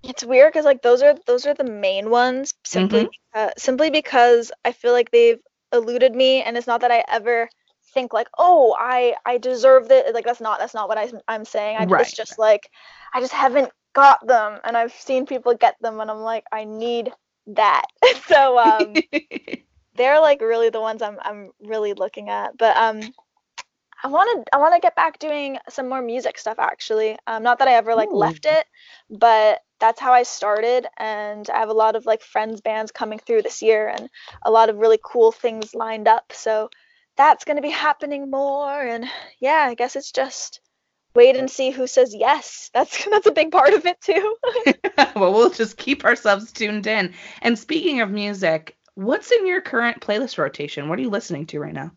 It's 0.02 0.24
weird 0.24 0.54
because 0.54 0.64
like 0.64 0.82
those 0.82 1.04
are 1.04 1.16
those 1.26 1.46
are 1.46 1.54
the 1.54 1.66
main 1.66 2.10
ones 2.10 2.54
simply 2.64 3.10
uh, 3.34 3.50
simply 3.58 3.90
because 3.90 4.54
I 4.64 4.72
feel 4.72 4.94
like 4.94 5.12
they've 5.12 5.42
eluded 5.74 6.16
me, 6.16 6.42
and 6.42 6.56
it's 6.56 6.68
not 6.68 6.82
that 6.82 6.92
I 6.92 7.04
ever 7.10 7.50
think 7.94 8.14
like, 8.14 8.30
oh, 8.38 8.78
I 8.80 9.16
I 9.26 9.38
deserve 9.38 9.90
this. 9.90 10.14
Like 10.14 10.24
that's 10.24 10.40
not 10.40 10.60
that's 10.60 10.74
not 10.74 10.88
what 10.88 10.98
I, 10.98 11.12
I'm 11.28 11.44
saying. 11.44 11.76
I, 11.78 11.86
Right. 11.86 12.02
It's 12.02 12.14
just 12.14 12.40
like 12.40 12.72
I 13.14 13.20
just 13.20 13.34
haven't 13.34 13.72
got 13.92 14.26
them, 14.26 14.62
and 14.64 14.78
I've 14.78 14.94
seen 14.94 15.26
people 15.26 15.54
get 15.54 15.76
them, 15.82 16.00
and 16.00 16.10
I'm 16.10 16.22
like, 16.22 16.46
I 16.50 16.64
need 16.64 17.12
that. 17.48 17.88
so 18.28 18.58
um, 18.58 18.94
they're 19.96 20.20
like 20.20 20.42
really 20.42 20.70
the 20.70 20.82
ones 20.82 21.02
I'm 21.02 21.18
I'm 21.22 21.52
really 21.62 21.94
looking 21.94 22.30
at. 22.30 22.58
But 22.58 22.76
um 22.78 23.02
I 24.04 24.08
want 24.08 24.46
to 24.46 24.56
I 24.56 24.60
want 24.60 24.76
to 24.76 24.80
get 24.80 24.96
back 24.96 25.20
doing 25.20 25.58
some 25.70 25.90
more 25.90 26.02
music 26.02 26.38
stuff 26.38 26.60
actually. 26.60 27.18
Um 27.28 27.44
not 27.44 27.60
that 27.60 27.68
I 27.68 27.74
ever 27.74 27.96
like 27.96 28.10
Ooh. 28.10 28.18
left 28.18 28.46
it, 28.46 28.66
but 29.10 29.62
that's 29.80 30.00
how 30.00 30.14
I 30.14 30.24
started 30.24 30.88
and 30.98 31.50
I 31.50 31.60
have 31.60 31.70
a 31.70 31.74
lot 31.74 31.96
of 31.96 32.06
like 32.06 32.22
friends 32.22 32.62
bands 32.62 32.92
coming 32.92 33.20
through 33.20 33.42
this 33.42 33.62
year 33.62 33.88
and 33.88 34.10
a 34.44 34.52
lot 34.52 34.70
of 34.70 34.78
really 34.78 35.00
cool 35.04 35.32
things 35.32 35.76
lined 35.76 36.08
up. 36.08 36.32
So 36.34 36.70
that's 37.18 37.46
going 37.46 37.58
to 37.58 37.62
be 37.62 37.70
happening 37.70 38.30
more 38.30 38.82
and 38.82 39.06
yeah, 39.40 39.66
I 39.70 39.76
guess 39.76 39.96
it's 39.96 40.12
just 40.12 40.62
wait 41.16 41.38
and 41.38 41.50
see 41.50 41.72
who 41.72 41.88
says 41.88 42.14
yes. 42.14 42.70
That's 42.74 43.06
that's 43.10 43.28
a 43.28 43.32
big 43.32 43.52
part 43.52 43.74
of 43.74 43.86
it 43.86 44.00
too. 44.02 44.36
well, 45.16 45.34
we'll 45.34 45.50
just 45.50 45.78
keep 45.78 46.06
ourselves 46.06 46.52
tuned 46.52 46.88
in. 46.88 47.14
And 47.42 47.58
speaking 47.58 48.02
of 48.02 48.12
music, 48.12 48.78
what's 48.96 49.32
in 49.32 49.46
your 49.46 49.62
current 49.62 50.02
playlist 50.02 50.38
rotation? 50.38 50.90
What 50.90 51.00
are 51.00 51.04
you 51.04 51.10
listening 51.10 51.46
to 51.48 51.60
right 51.60 51.74
now? 51.74 51.92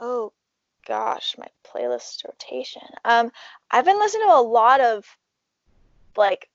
Oh, 0.00 0.32
gosh, 0.86 1.36
my 1.38 1.46
playlist 1.64 2.24
rotation. 2.24 2.82
Um, 3.04 3.30
I've 3.70 3.84
been 3.84 3.98
listening 3.98 4.26
to 4.26 4.34
a 4.34 4.42
lot 4.42 4.80
of 4.80 5.06
like 6.16 6.48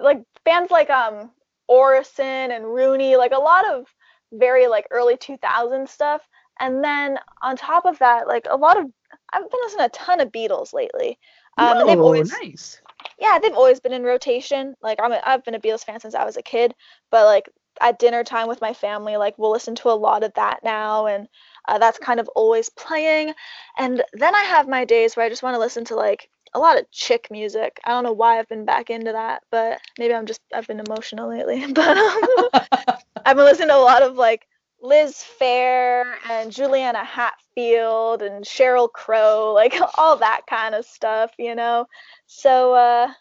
like 0.00 0.22
bands 0.44 0.70
like 0.70 0.90
um 0.90 1.30
Orison 1.68 2.50
and 2.50 2.66
Rooney, 2.66 3.16
like 3.16 3.32
a 3.32 3.38
lot 3.38 3.68
of 3.70 3.86
very 4.32 4.66
like 4.66 4.86
early 4.90 5.16
2000 5.16 5.88
stuff. 5.88 6.22
And 6.60 6.84
then 6.84 7.18
on 7.42 7.56
top 7.56 7.86
of 7.86 7.98
that, 7.98 8.28
like 8.28 8.46
a 8.50 8.56
lot 8.56 8.78
of 8.78 8.90
I've 9.32 9.50
been 9.50 9.60
listening 9.62 9.80
to 9.80 9.86
a 9.86 9.88
ton 9.90 10.20
of 10.20 10.30
Beatles 10.30 10.72
lately. 10.72 11.18
Um, 11.58 11.78
and 11.78 11.88
they've 11.88 11.98
oh, 11.98 12.02
always 12.02 12.32
nice. 12.42 12.80
yeah, 13.18 13.38
they've 13.38 13.54
always 13.54 13.80
been 13.80 13.92
in 13.92 14.02
rotation. 14.02 14.74
Like 14.82 14.98
I'm 15.02 15.12
a, 15.12 15.20
I've 15.24 15.44
been 15.44 15.54
a 15.54 15.60
Beatles 15.60 15.84
fan 15.84 16.00
since 16.00 16.14
I 16.14 16.24
was 16.24 16.36
a 16.36 16.42
kid, 16.42 16.74
but 17.10 17.24
like 17.24 17.48
at 17.82 17.98
dinner 17.98 18.24
time 18.24 18.48
with 18.48 18.60
my 18.60 18.72
family, 18.72 19.16
like 19.16 19.36
we'll 19.36 19.50
listen 19.50 19.74
to 19.74 19.90
a 19.90 19.92
lot 19.92 20.22
of 20.22 20.32
that 20.34 20.60
now, 20.62 21.06
and 21.06 21.28
uh, 21.68 21.78
that's 21.78 21.98
kind 21.98 22.20
of 22.20 22.28
always 22.28 22.70
playing. 22.70 23.34
And 23.76 24.02
then 24.12 24.34
I 24.34 24.42
have 24.44 24.68
my 24.68 24.84
days 24.84 25.16
where 25.16 25.26
I 25.26 25.28
just 25.28 25.42
want 25.42 25.54
to 25.54 25.60
listen 25.60 25.84
to 25.86 25.96
like 25.96 26.30
a 26.54 26.58
lot 26.58 26.78
of 26.78 26.90
chick 26.90 27.28
music. 27.30 27.80
I 27.84 27.90
don't 27.90 28.04
know 28.04 28.12
why 28.12 28.38
I've 28.38 28.48
been 28.48 28.64
back 28.64 28.88
into 28.88 29.12
that, 29.12 29.42
but 29.50 29.80
maybe 29.98 30.14
I'm 30.14 30.26
just 30.26 30.40
I've 30.54 30.66
been 30.66 30.80
emotional 30.80 31.28
lately. 31.28 31.66
But 31.74 31.96
um, 31.96 32.48
I've 33.26 33.36
been 33.36 33.44
listening 33.44 33.68
to 33.68 33.76
a 33.76 33.78
lot 33.78 34.02
of 34.02 34.16
like 34.16 34.46
Liz 34.80 35.24
Phair 35.40 36.14
and 36.28 36.52
Juliana 36.52 37.04
Hatfield 37.04 38.22
and 38.22 38.44
Sheryl 38.44 38.90
Crow, 38.90 39.52
like 39.54 39.74
all 39.98 40.16
that 40.16 40.42
kind 40.48 40.74
of 40.74 40.84
stuff, 40.84 41.32
you 41.38 41.54
know. 41.54 41.86
So 42.26 42.74
uh 42.74 43.12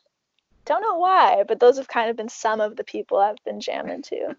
don't 0.66 0.82
know 0.82 0.98
why, 0.98 1.44
but 1.48 1.60
those 1.60 1.78
have 1.78 1.88
kind 1.88 2.10
of 2.10 2.16
been 2.16 2.30
some 2.30 2.62
of 2.62 2.76
the 2.76 2.84
people 2.84 3.18
I've 3.18 3.44
been 3.44 3.60
jamming 3.60 4.04
to. 4.04 4.36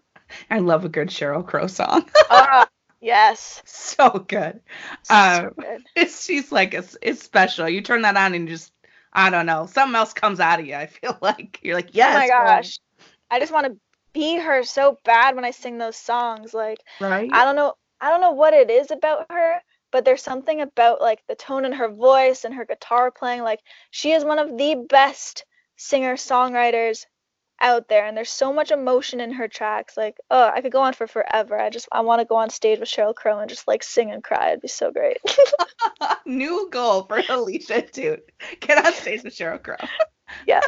I 0.49 0.59
love 0.59 0.85
a 0.85 0.89
good 0.89 1.09
Sheryl 1.09 1.45
Crow 1.45 1.67
song. 1.67 2.09
Ah, 2.29 2.67
yes. 3.01 3.63
so 3.65 4.09
good. 4.27 4.61
Uh, 5.09 5.41
So 5.41 5.53
good. 5.59 5.83
it's 5.95 6.23
she's 6.25 6.51
like 6.51 6.73
it's 6.73 6.97
it's 7.01 7.23
special. 7.23 7.67
You 7.69 7.81
turn 7.81 8.01
that 8.03 8.17
on 8.17 8.33
and 8.33 8.47
just 8.47 8.71
I 9.13 9.29
don't 9.29 9.45
know, 9.45 9.65
something 9.67 9.95
else 9.95 10.13
comes 10.13 10.39
out 10.39 10.59
of 10.59 10.65
you. 10.65 10.75
I 10.75 10.87
feel 10.87 11.17
like 11.21 11.59
you're 11.63 11.75
like 11.75 11.93
yes. 11.93 12.09
oh 12.15 12.19
my 12.19 12.27
girl." 12.27 12.45
gosh. 12.57 12.79
I 13.29 13.39
just 13.39 13.53
want 13.53 13.67
to 13.67 13.77
be 14.13 14.37
her 14.37 14.63
so 14.63 14.99
bad 15.03 15.35
when 15.35 15.45
I 15.45 15.51
sing 15.51 15.77
those 15.77 15.97
songs. 15.97 16.53
Like 16.53 16.79
right? 16.99 17.29
I 17.31 17.45
don't 17.45 17.55
know 17.55 17.73
I 18.01 18.09
don't 18.09 18.21
know 18.21 18.31
what 18.31 18.53
it 18.53 18.69
is 18.69 18.91
about 18.91 19.31
her, 19.31 19.61
but 19.91 20.05
there's 20.05 20.21
something 20.23 20.61
about 20.61 21.01
like 21.01 21.21
the 21.27 21.35
tone 21.35 21.65
in 21.65 21.73
her 21.73 21.89
voice 21.89 22.43
and 22.45 22.53
her 22.55 22.65
guitar 22.65 23.11
playing. 23.11 23.43
Like 23.43 23.59
she 23.91 24.11
is 24.11 24.25
one 24.25 24.39
of 24.39 24.57
the 24.57 24.75
best 24.89 25.45
singer 25.77 26.15
songwriters 26.15 27.05
out 27.63 27.87
there 27.87 28.05
and 28.05 28.15
there's 28.15 28.29
so 28.29 28.53
much 28.53 28.69
emotion 28.69 29.21
in 29.21 29.31
her 29.31 29.47
tracks. 29.47 29.95
Like, 29.97 30.17
oh, 30.29 30.51
I 30.53 30.61
could 30.61 30.71
go 30.71 30.81
on 30.81 30.93
for 30.93 31.07
forever. 31.07 31.59
I 31.59 31.69
just 31.69 31.87
I 31.91 32.01
want 32.01 32.19
to 32.19 32.25
go 32.25 32.35
on 32.35 32.49
stage 32.49 32.79
with 32.79 32.89
Sheryl 32.89 33.15
Crow 33.15 33.39
and 33.39 33.49
just 33.49 33.67
like 33.67 33.81
sing 33.81 34.11
and 34.11 34.23
cry. 34.23 34.49
It'd 34.49 34.61
be 34.61 34.67
so 34.67 34.91
great. 34.91 35.17
New 36.25 36.69
goal 36.69 37.03
for 37.03 37.21
Alicia 37.29 37.83
too. 37.83 38.17
Get 38.59 38.85
on 38.85 38.93
stage 38.93 39.23
with 39.23 39.33
Sheryl 39.33 39.63
Crow. 39.63 39.77
yeah. 40.47 40.61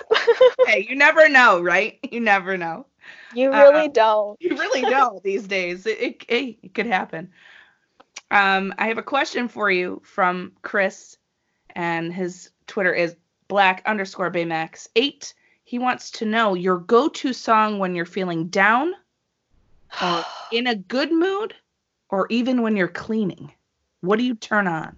hey, 0.65 0.85
you 0.89 0.95
never 0.95 1.27
know, 1.29 1.61
right? 1.61 1.99
You 2.09 2.21
never 2.21 2.57
know. 2.57 2.87
you 3.33 3.51
Uh, 3.51 3.59
really 3.59 3.89
don't. 3.89 4.41
You 4.41 4.57
really 4.57 4.81
don't 4.81 5.21
these 5.21 5.47
days. 5.47 5.85
It, 5.85 6.01
it, 6.01 6.25
hey, 6.27 6.57
it 6.63 6.73
could 6.73 6.87
happen. 6.87 7.31
Um, 8.31 8.73
I 8.77 8.87
have 8.87 8.97
a 8.97 9.03
question 9.03 9.49
for 9.49 9.69
you 9.69 10.01
from 10.03 10.53
Chris, 10.61 11.17
and 11.75 12.11
his 12.11 12.51
Twitter 12.67 12.93
is 12.93 13.15
black 13.47 13.83
underscore 13.85 14.31
Baymax 14.31 14.87
eight. 14.95 15.33
He 15.65 15.79
wants 15.79 16.11
to 16.11 16.25
know 16.25 16.53
your 16.53 16.77
go-to 16.77 17.33
song 17.33 17.79
when 17.79 17.95
you're 17.95 18.05
feeling 18.05 18.47
down, 18.47 18.93
or 20.01 20.23
in 20.51 20.67
a 20.67 20.75
good 20.75 21.11
mood, 21.11 21.55
or 22.09 22.27
even 22.29 22.61
when 22.61 22.77
you're 22.77 22.87
cleaning. 22.87 23.51
What 24.01 24.19
do 24.19 24.23
you 24.23 24.35
turn 24.35 24.67
on? 24.67 24.95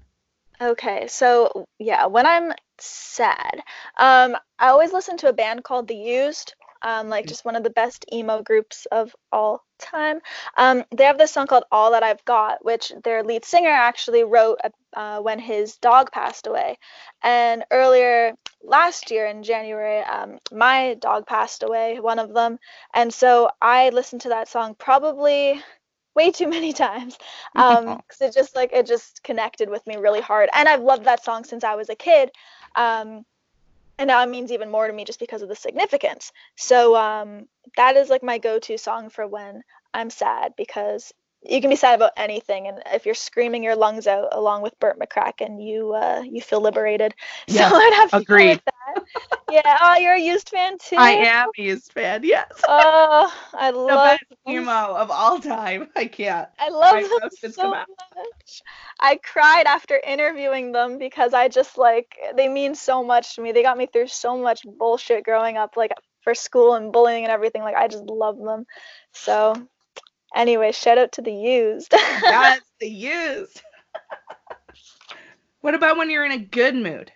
Okay, 0.60 1.08
so 1.08 1.66
yeah, 1.80 2.08
when 2.08 2.26
I'm 2.26 2.52
sad, 2.80 3.64
um, 3.96 4.36
I 4.60 4.68
always 4.68 4.92
listen 4.92 5.16
to 5.18 5.30
a 5.30 5.34
band 5.34 5.64
called 5.64 5.88
The 5.88 5.96
Used, 5.96 6.54
um, 6.82 7.08
like 7.08 7.28
just 7.28 7.46
one 7.46 7.56
of 7.56 7.64
the 7.64 7.70
best 7.70 8.06
emo 8.12 8.42
groups 8.42 8.86
of 8.92 9.16
all 9.32 9.64
time. 9.80 10.20
Um, 10.58 10.84
they 10.96 11.06
have 11.06 11.18
this 11.18 11.32
song 11.32 11.48
called 11.48 11.64
All 11.72 11.92
That 11.92 12.04
I've 12.04 12.26
Got, 12.26 12.66
which 12.66 12.92
their 13.04 13.24
lead 13.24 13.46
singer 13.46 13.70
actually 13.70 14.24
wrote 14.24 14.60
uh, 14.98 15.22
when 15.22 15.38
his 15.38 15.78
dog 15.78 16.12
passed 16.12 16.48
away. 16.48 16.76
And 17.22 17.64
earlier 17.70 18.34
last 18.64 19.12
year 19.12 19.28
in 19.28 19.44
January, 19.44 20.00
um, 20.02 20.40
my 20.52 20.96
dog 20.96 21.28
passed 21.28 21.62
away, 21.62 22.00
one 22.00 22.18
of 22.18 22.34
them, 22.34 22.58
and 22.96 23.14
so 23.14 23.50
I 23.62 23.90
listened 23.90 24.22
to 24.22 24.30
that 24.30 24.48
song 24.48 24.76
probably 24.76 25.62
way 26.16 26.32
too 26.32 26.48
many 26.58 26.74
times 26.74 27.16
um 27.56 27.98
because 27.98 28.22
it 28.22 28.34
just 28.34 28.56
like 28.56 28.74
it 28.74 28.88
just 28.88 29.22
connected 29.22 29.70
with 29.70 29.86
me 29.86 29.98
really 29.98 30.22
hard. 30.22 30.50
And 30.52 30.68
i've 30.68 30.82
loved 30.82 31.06
that 31.06 31.24
song 31.24 31.44
since 31.44 31.64
i 31.64 31.76
was 31.76 31.90
a 31.90 31.96
kid 31.96 32.32
um 32.76 33.24
and 34.00 34.08
now 34.08 34.24
it 34.24 34.30
means 34.30 34.52
even 34.52 34.72
more 34.72 34.88
to 34.88 34.94
me 34.94 35.06
just 35.06 35.20
because 35.20 35.42
of 35.42 35.50
the 35.50 35.56
significance. 35.56 36.32
So 36.56 36.96
um 36.96 37.48
that 37.76 37.96
is 37.98 38.10
like 38.10 38.24
my 38.24 38.40
go-to 38.40 38.78
song 38.80 39.10
for 39.10 39.28
when 39.28 39.62
i'm 39.94 40.10
sad 40.10 40.54
because 40.58 41.14
you 41.44 41.62
can 41.62 41.70
be 41.70 41.76
sad 41.76 41.96
about 41.96 42.12
anything 42.18 42.68
and 42.68 42.82
if 42.94 43.06
you're 43.06 43.16
screaming 43.16 43.64
your 43.64 43.76
lungs 43.76 44.08
out 44.08 44.28
along 44.32 44.62
with 44.62 44.78
Bert 44.80 45.00
McCracken 45.00 45.64
you 45.66 45.94
uh 45.94 46.22
you 46.24 46.42
feel 46.42 46.62
liberated 46.62 47.14
Yeah, 47.48 47.70
so 47.70 47.76
i'd 47.76 47.94
have 47.96 48.12
to 48.12 48.18
agreed. 48.18 48.48
with 48.50 48.62
that 48.66 49.04
yeah 49.50 49.78
oh 49.82 49.98
you're 49.98 50.14
a 50.16 50.20
used 50.22 50.50
fan 50.50 50.78
too 50.78 50.96
I 50.98 51.12
am 51.12 51.50
a 51.58 51.62
used 51.62 51.92
fan. 51.94 52.22
Yes. 52.24 52.48
oh 52.68 53.34
i 53.54 53.70
the 53.88 53.94
love 53.94 54.18
best 54.18 54.24
emo 54.50 54.96
of 54.96 55.12
all 55.12 55.40
time. 55.40 55.88
I 55.96 56.06
can't. 56.06 56.50
I 56.60 56.70
love 56.70 56.96
I 56.96 57.02
them 57.04 57.52
so 57.52 57.70
much. 57.70 58.62
I 59.00 59.16
cried 59.18 59.66
after 59.68 60.00
interviewing 60.06 60.72
them 60.72 60.98
because 60.98 61.34
I 61.34 61.48
just 61.48 61.78
like 61.78 62.18
they 62.36 62.48
mean 62.48 62.76
so 62.76 63.04
much 63.04 63.36
to 63.36 63.42
me. 63.42 63.52
They 63.52 63.64
got 63.64 63.78
me 63.78 63.88
through 63.88 64.08
so 64.08 64.38
much 64.38 64.62
bullshit 64.66 65.24
growing 65.24 65.58
up, 65.58 65.78
like 65.78 65.92
for 66.24 66.34
school 66.34 66.74
and 66.74 66.92
bullying 66.92 67.24
and 67.24 67.32
everything. 67.32 67.62
Like 67.62 67.76
I 67.76 67.88
just 67.88 68.06
love 68.06 68.38
them. 68.38 68.66
So, 69.14 69.56
anyway, 70.36 70.72
shout 70.72 70.98
out 70.98 71.14
to 71.14 71.22
the 71.22 71.34
used. 71.34 71.92
That's 72.22 72.66
the 72.80 72.90
used. 72.90 73.62
what 75.62 75.76
about 75.76 75.98
when 75.98 76.10
you're 76.10 76.26
in 76.26 76.32
a 76.32 76.40
good 76.40 76.76
mood? 76.76 77.12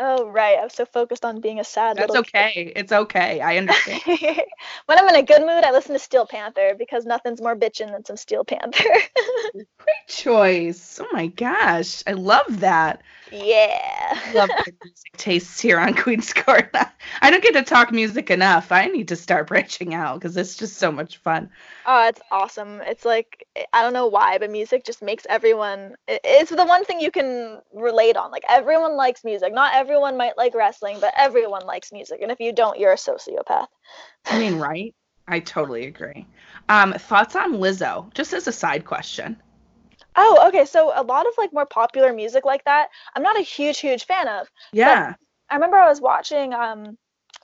oh 0.00 0.26
right, 0.28 0.58
I 0.58 0.64
was 0.64 0.72
so 0.72 0.86
focused 0.86 1.24
on 1.24 1.40
being 1.40 1.60
a 1.60 1.64
sad 1.64 1.96
That's 1.96 2.16
okay. 2.16 2.72
It's 2.74 2.90
okay. 2.90 3.40
I 3.40 3.58
understand. 3.58 4.00
when 4.86 4.98
I'm 4.98 5.08
in 5.08 5.16
a 5.16 5.22
good 5.22 5.42
mood, 5.42 5.62
I 5.62 5.70
listen 5.70 5.92
to 5.92 5.98
Steel 5.98 6.26
Panther 6.26 6.74
because 6.76 7.04
nothing's 7.04 7.40
more 7.40 7.54
bitchin' 7.54 7.92
than 7.92 8.04
some 8.04 8.16
Steel 8.16 8.44
Panther. 8.44 8.82
Great 9.52 10.08
choice. 10.08 10.98
Oh 11.00 11.08
my 11.12 11.28
gosh. 11.28 12.02
I 12.06 12.12
love 12.12 12.60
that. 12.60 13.02
Yeah. 13.30 14.18
love 14.34 14.48
the 14.48 14.72
music 14.82 15.12
tastes 15.16 15.60
here 15.60 15.78
on 15.78 15.94
Queen's 16.02 16.32
Court. 16.32 16.74
I 17.20 17.30
don't 17.30 17.42
get 17.42 17.54
to 17.54 17.62
talk 17.62 17.92
music 17.92 18.30
enough. 18.30 18.72
I 18.72 18.86
need 18.86 19.08
to 19.08 19.16
start 19.16 19.46
branching 19.46 19.94
out 19.94 20.20
because 20.20 20.36
it's 20.36 20.56
just 20.56 20.76
so 20.76 20.90
much 20.90 21.18
fun. 21.18 21.50
Oh, 21.86 22.08
it's 22.08 22.20
awesome. 22.30 22.80
It's 22.82 23.04
like 23.04 23.46
I 23.72 23.82
don't 23.82 23.92
know 23.92 24.06
why, 24.06 24.38
but 24.38 24.50
music 24.50 24.84
just 24.84 25.02
makes 25.02 25.26
everyone 25.28 25.96
it's 26.08 26.50
the 26.50 26.64
one 26.64 26.84
thing 26.84 27.00
you 27.00 27.10
can 27.10 27.60
relate 27.72 28.16
on. 28.16 28.30
Like 28.30 28.44
everyone 28.48 28.96
likes 28.96 29.24
music. 29.24 29.52
Not 29.52 29.74
everyone 29.74 30.16
might 30.16 30.36
like 30.36 30.54
wrestling, 30.54 30.98
but 31.00 31.14
everyone 31.16 31.66
likes 31.66 31.92
music. 31.92 32.20
And 32.22 32.30
if 32.30 32.40
you 32.40 32.52
don't, 32.52 32.78
you're 32.78 32.92
a 32.92 32.96
sociopath. 32.96 33.66
I 34.26 34.38
mean, 34.38 34.58
right? 34.58 34.94
I 35.28 35.40
totally 35.40 35.86
agree. 35.86 36.26
Um, 36.68 36.92
thoughts 36.94 37.36
on 37.36 37.54
Lizzo? 37.54 38.12
Just 38.14 38.32
as 38.32 38.48
a 38.48 38.52
side 38.52 38.84
question. 38.84 39.40
Oh, 40.20 40.48
okay. 40.48 40.64
So 40.66 40.92
a 40.94 41.02
lot 41.02 41.26
of 41.26 41.32
like 41.38 41.52
more 41.52 41.66
popular 41.66 42.12
music 42.12 42.44
like 42.44 42.64
that, 42.64 42.90
I'm 43.16 43.22
not 43.22 43.38
a 43.38 43.42
huge, 43.42 43.78
huge 43.80 44.04
fan 44.06 44.28
of. 44.28 44.48
Yeah. 44.72 45.14
I 45.50 45.54
remember 45.56 45.76
I 45.78 45.88
was 45.88 46.00
watching 46.00 46.54
um 46.54 46.98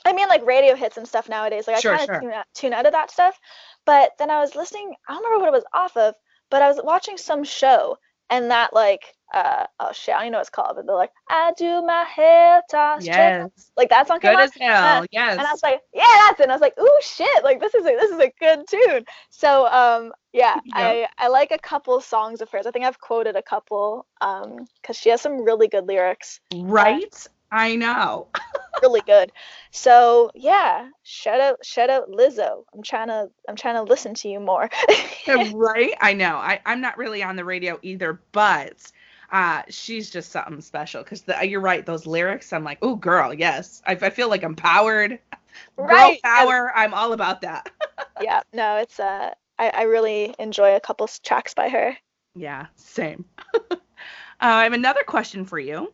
I 0.05 0.13
mean 0.13 0.29
like 0.29 0.45
radio 0.47 0.75
hits 0.77 0.97
and 0.99 1.09
stuff 1.09 1.29
nowadays. 1.29 1.67
Like 1.67 1.77
Sure, 1.81 1.93
I 1.93 1.99
kind 1.99 2.05
sure. 2.07 2.15
of 2.15 2.21
tune 2.21 2.33
out, 2.33 2.47
tune 2.55 2.73
out 2.75 2.87
of 2.87 2.93
that 2.93 3.11
stuff. 3.11 3.39
But 3.87 4.13
then 4.19 4.31
I 4.31 4.41
was 4.41 4.55
listening, 4.55 4.95
I 5.09 5.15
don't 5.15 5.25
remember 5.25 5.45
what 5.47 5.55
it 5.55 5.59
was 5.59 5.65
off 5.75 5.97
of, 5.97 6.15
but 6.51 6.63
I 6.63 6.69
was 6.69 6.81
watching 6.83 7.17
some 7.19 7.45
show 7.45 7.99
and 8.31 8.51
that 8.51 8.73
like 8.75 9.16
uh 9.35 9.67
oh 9.81 9.93
shit, 9.93 10.15
I 10.17 10.29
know 10.29 10.41
it's 10.41 10.51
called, 10.51 10.77
but 10.77 10.87
they're 10.87 10.95
like, 10.95 11.13
I 11.29 11.53
do 11.57 11.83
my 11.83 12.05
hair 12.05 12.63
toss. 12.71 13.05
yes. 13.05 13.51
Like 13.77 13.91
that 13.91 14.07
song 14.07 14.21
came 14.21 14.33
Good 14.33 14.39
on. 14.39 14.45
as 14.45 14.55
hell. 14.55 15.03
Uh, 15.03 15.07
yes. 15.11 15.39
And 15.39 15.47
I 15.47 15.53
was 15.53 15.63
like, 15.63 15.81
yeah, 15.93 16.05
that's 16.29 16.41
it. 16.41 16.45
And 16.45 16.53
I 16.53 16.55
was 16.55 16.61
like, 16.63 16.79
ooh, 16.79 16.99
shit! 17.03 17.45
Like 17.45 17.61
this 17.61 17.75
is 17.75 17.85
a 17.85 17.91
this 17.91 18.11
is 18.11 18.19
a 18.21 18.33
good 18.39 18.67
tune. 18.69 19.05
So 19.31 19.67
um, 19.67 20.13
yeah, 20.33 20.57
Yeah. 20.65 20.75
I 20.75 21.09
I 21.19 21.29
like 21.29 21.51
a 21.51 21.59
couple 21.59 22.01
songs 22.01 22.41
of 22.41 22.51
hers. 22.51 22.67
I 22.67 22.71
think 22.71 22.85
I've 22.85 23.01
quoted 23.01 23.37
a 23.37 23.43
couple 23.43 24.07
um, 24.21 24.67
because 24.81 24.97
she 24.97 25.11
has 25.11 25.21
some 25.21 25.43
really 25.43 25.69
good 25.69 25.87
lyrics, 25.87 26.41
right? 26.55 27.27
I 27.53 27.77
know. 27.77 28.29
really 28.83 29.03
good. 29.07 29.33
So 29.71 30.31
yeah, 30.35 30.89
shout 31.03 31.41
out 31.41 31.65
shout 31.65 31.91
out 31.91 32.11
Lizzo. 32.11 32.65
I'm 32.75 32.83
trying 32.83 33.09
to 33.09 33.29
I'm 33.49 33.57
trying 33.57 33.77
to 33.77 33.83
listen 33.83 34.15
to 34.15 34.29
you 34.29 34.41
more. 34.41 34.69
right? 35.55 35.95
I 36.01 36.13
know. 36.13 36.37
I, 36.37 36.61
I'm 36.67 36.81
not 36.81 36.99
really 36.99 37.23
on 37.23 37.37
the 37.37 37.45
radio 37.45 37.79
either, 37.83 38.21
but 38.33 38.91
uh, 39.33 39.63
she's 39.69 40.11
just 40.11 40.31
something 40.31 40.61
special 40.61 41.03
because 41.03 41.25
you're 41.45 41.61
right. 41.61 41.85
Those 41.85 42.07
lyrics, 42.07 42.53
I'm 42.53 42.65
like, 42.65 42.79
oh, 42.83 42.95
girl, 42.97 43.33
yes. 43.35 43.83
I, 43.87 43.93
I 43.93 44.11
feel 44.11 44.29
like 44.29 44.43
I'm 44.43 44.55
powered. 44.57 45.19
Girl 45.77 45.87
Right, 45.87 46.21
I- 46.25 46.45
power. 46.45 46.73
I'm 46.75 46.93
all 46.95 47.13
about 47.13 47.41
that. 47.43 47.71
yeah, 48.21 48.43
no, 48.53 48.77
it's 48.77 49.01
uh, 49.01 49.33
I 49.59 49.69
I 49.71 49.83
really 49.83 50.35
enjoy 50.39 50.77
a 50.77 50.81
couple 50.81 51.09
tracks 51.25 51.55
by 51.55 51.69
her. 51.71 51.97
yeah, 52.35 52.67
same. 52.77 53.25
I 54.41 54.65
have 54.65 54.75
another 54.75 55.03
question 55.03 55.47
for 55.47 55.59
you 55.59 55.93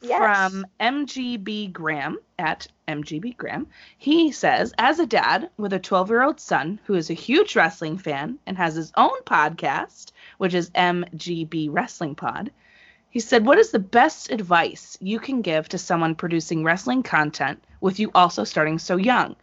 Yes. 0.00 0.18
from 0.50 0.66
MGB 0.80 1.72
Graham 1.72 2.18
at 2.38 2.66
MGB 2.88 3.36
Graham. 3.36 3.66
He 3.98 4.32
says, 4.32 4.72
as 4.78 4.98
a 4.98 5.06
dad 5.06 5.50
with 5.58 5.72
a 5.74 5.78
12 5.78 6.08
year 6.08 6.22
old 6.22 6.40
son 6.40 6.80
who 6.86 6.94
is 6.94 7.10
a 7.10 7.14
huge 7.14 7.54
wrestling 7.54 7.98
fan 7.98 8.38
and 8.46 8.56
has 8.56 8.74
his 8.74 8.92
own 8.96 9.20
podcast, 9.26 10.12
which 10.38 10.54
is 10.54 10.70
MGB 10.70 11.68
Wrestling 11.70 12.14
Pod, 12.14 12.50
he 13.12 13.20
said, 13.20 13.44
What 13.44 13.58
is 13.58 13.70
the 13.70 13.78
best 13.78 14.32
advice 14.32 14.96
you 15.00 15.20
can 15.20 15.42
give 15.42 15.68
to 15.68 15.78
someone 15.78 16.14
producing 16.14 16.64
wrestling 16.64 17.02
content 17.02 17.62
with 17.80 18.00
you 18.00 18.10
also 18.14 18.42
starting 18.42 18.78
so 18.78 18.96
young? 18.96 19.36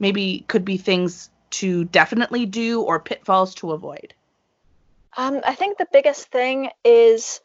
Maybe 0.00 0.44
could 0.48 0.64
be 0.64 0.76
things 0.76 1.30
to 1.50 1.84
definitely 1.84 2.46
do 2.46 2.82
or 2.82 2.98
pitfalls 2.98 3.54
to 3.56 3.70
avoid. 3.70 4.12
Um, 5.16 5.40
I 5.44 5.54
think 5.54 5.78
the 5.78 5.86
biggest 5.92 6.32
thing 6.32 6.70
is 6.84 7.40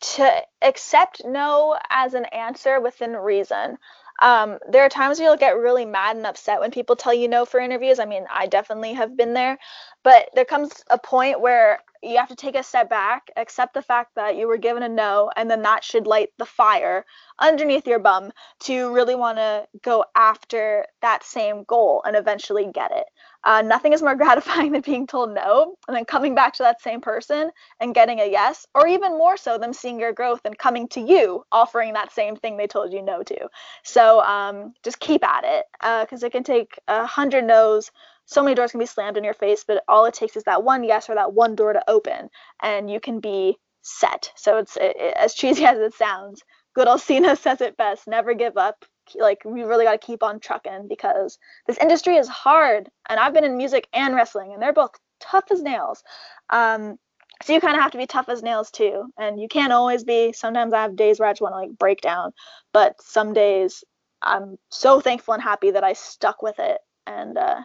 to 0.00 0.30
accept 0.60 1.22
no 1.24 1.78
as 1.88 2.12
an 2.12 2.26
answer 2.26 2.78
within 2.78 3.12
reason. 3.12 3.78
Um, 4.20 4.58
there 4.68 4.84
are 4.84 4.90
times 4.90 5.18
you'll 5.18 5.36
get 5.38 5.56
really 5.56 5.86
mad 5.86 6.16
and 6.16 6.26
upset 6.26 6.60
when 6.60 6.70
people 6.70 6.96
tell 6.96 7.14
you 7.14 7.28
no 7.28 7.46
for 7.46 7.60
interviews. 7.60 7.98
I 7.98 8.04
mean, 8.04 8.26
I 8.30 8.46
definitely 8.46 8.92
have 8.92 9.16
been 9.16 9.32
there, 9.32 9.58
but 10.02 10.28
there 10.34 10.44
comes 10.44 10.84
a 10.90 10.98
point 10.98 11.40
where 11.40 11.80
you 12.02 12.16
have 12.16 12.28
to 12.28 12.36
take 12.36 12.56
a 12.56 12.62
step 12.62 12.90
back, 12.90 13.30
accept 13.36 13.74
the 13.74 13.82
fact 13.82 14.14
that 14.16 14.36
you 14.36 14.48
were 14.48 14.56
given 14.56 14.82
a 14.82 14.88
no, 14.88 15.30
and 15.36 15.50
then 15.50 15.62
that 15.62 15.84
should 15.84 16.06
light 16.06 16.30
the 16.38 16.44
fire 16.44 17.04
underneath 17.38 17.86
your 17.86 17.98
bum 17.98 18.32
to 18.60 18.92
really 18.92 19.14
want 19.14 19.38
to 19.38 19.66
go 19.82 20.04
after 20.14 20.86
that 21.00 21.24
same 21.24 21.64
goal 21.64 22.02
and 22.04 22.16
eventually 22.16 22.66
get 22.72 22.90
it. 22.92 23.06
Uh, 23.44 23.62
nothing 23.62 23.92
is 23.92 24.02
more 24.02 24.14
gratifying 24.22 24.72
than 24.72 24.80
being 24.80 25.06
told 25.06 25.32
no 25.34 25.76
and 25.88 25.96
then 25.96 26.04
coming 26.04 26.34
back 26.34 26.54
to 26.54 26.62
that 26.62 26.80
same 26.80 27.00
person 27.00 27.50
and 27.80 27.94
getting 27.94 28.20
a 28.20 28.30
yes, 28.30 28.66
or 28.74 28.86
even 28.86 29.12
more 29.18 29.36
so, 29.36 29.58
them 29.58 29.72
seeing 29.72 30.00
your 30.00 30.12
growth 30.12 30.40
and 30.44 30.58
coming 30.58 30.88
to 30.88 31.00
you 31.00 31.44
offering 31.52 31.92
that 31.92 32.12
same 32.12 32.36
thing 32.36 32.56
they 32.56 32.66
told 32.66 32.92
you 32.92 33.02
no 33.02 33.22
to. 33.22 33.48
So 33.82 34.20
um, 34.22 34.74
just 34.82 35.00
keep 35.00 35.24
at 35.24 35.44
it 35.44 35.64
because 36.02 36.22
it 36.22 36.32
can 36.32 36.44
take 36.44 36.78
a 36.88 37.06
hundred 37.06 37.44
no's. 37.44 37.90
So 38.26 38.42
many 38.42 38.54
doors 38.54 38.70
can 38.72 38.80
be 38.80 38.86
slammed 38.86 39.16
in 39.16 39.24
your 39.24 39.34
face, 39.34 39.64
but 39.66 39.84
all 39.88 40.04
it 40.06 40.14
takes 40.14 40.36
is 40.36 40.44
that 40.44 40.64
one 40.64 40.84
yes 40.84 41.10
or 41.10 41.14
that 41.16 41.34
one 41.34 41.54
door 41.56 41.72
to 41.72 41.90
open, 41.90 42.30
and 42.62 42.90
you 42.90 43.00
can 43.00 43.20
be 43.20 43.58
set. 43.82 44.32
So 44.36 44.58
it's 44.58 44.76
it, 44.76 44.96
it- 44.98 45.16
as 45.16 45.34
cheesy 45.34 45.64
as 45.66 45.78
it 45.78 45.94
sounds. 45.94 46.42
Good 46.74 46.88
old 46.88 47.00
Cena 47.02 47.36
says 47.38 47.60
it 47.60 47.76
best: 47.76 48.06
never 48.08 48.34
give 48.34 48.56
up. 48.56 48.84
Like 49.16 49.42
we 49.44 49.62
really 49.64 49.84
got 49.84 50.00
to 50.00 50.06
keep 50.06 50.22
on 50.22 50.40
trucking 50.40 50.86
because 50.88 51.30
this 51.66 51.78
industry 51.78 52.16
is 52.16 52.28
hard 52.28 52.88
and 53.08 53.20
i've 53.20 53.34
been 53.34 53.44
in 53.44 53.56
music 53.56 53.88
and 53.92 54.14
wrestling 54.14 54.52
and 54.52 54.62
they're 54.62 54.72
both 54.72 54.92
tough 55.20 55.44
as 55.50 55.62
nails 55.62 56.02
um, 56.50 56.98
so 57.42 57.52
you 57.52 57.60
kind 57.60 57.76
of 57.76 57.82
have 57.82 57.92
to 57.92 57.98
be 57.98 58.06
tough 58.06 58.28
as 58.28 58.42
nails 58.42 58.70
too 58.70 59.06
and 59.18 59.40
you 59.40 59.48
can't 59.48 59.72
always 59.72 60.04
be 60.04 60.32
sometimes 60.32 60.72
i 60.72 60.82
have 60.82 60.96
days 60.96 61.18
where 61.20 61.28
i 61.28 61.32
just 61.32 61.42
want 61.42 61.52
to 61.54 61.58
like 61.58 61.78
break 61.78 62.00
down 62.00 62.32
but 62.72 62.94
some 63.02 63.32
days 63.32 63.84
i'm 64.22 64.56
so 64.70 65.00
thankful 65.00 65.34
and 65.34 65.42
happy 65.42 65.70
that 65.72 65.84
i 65.84 65.92
stuck 65.92 66.42
with 66.42 66.58
it 66.58 66.78
and 67.06 67.38
uh, 67.38 67.60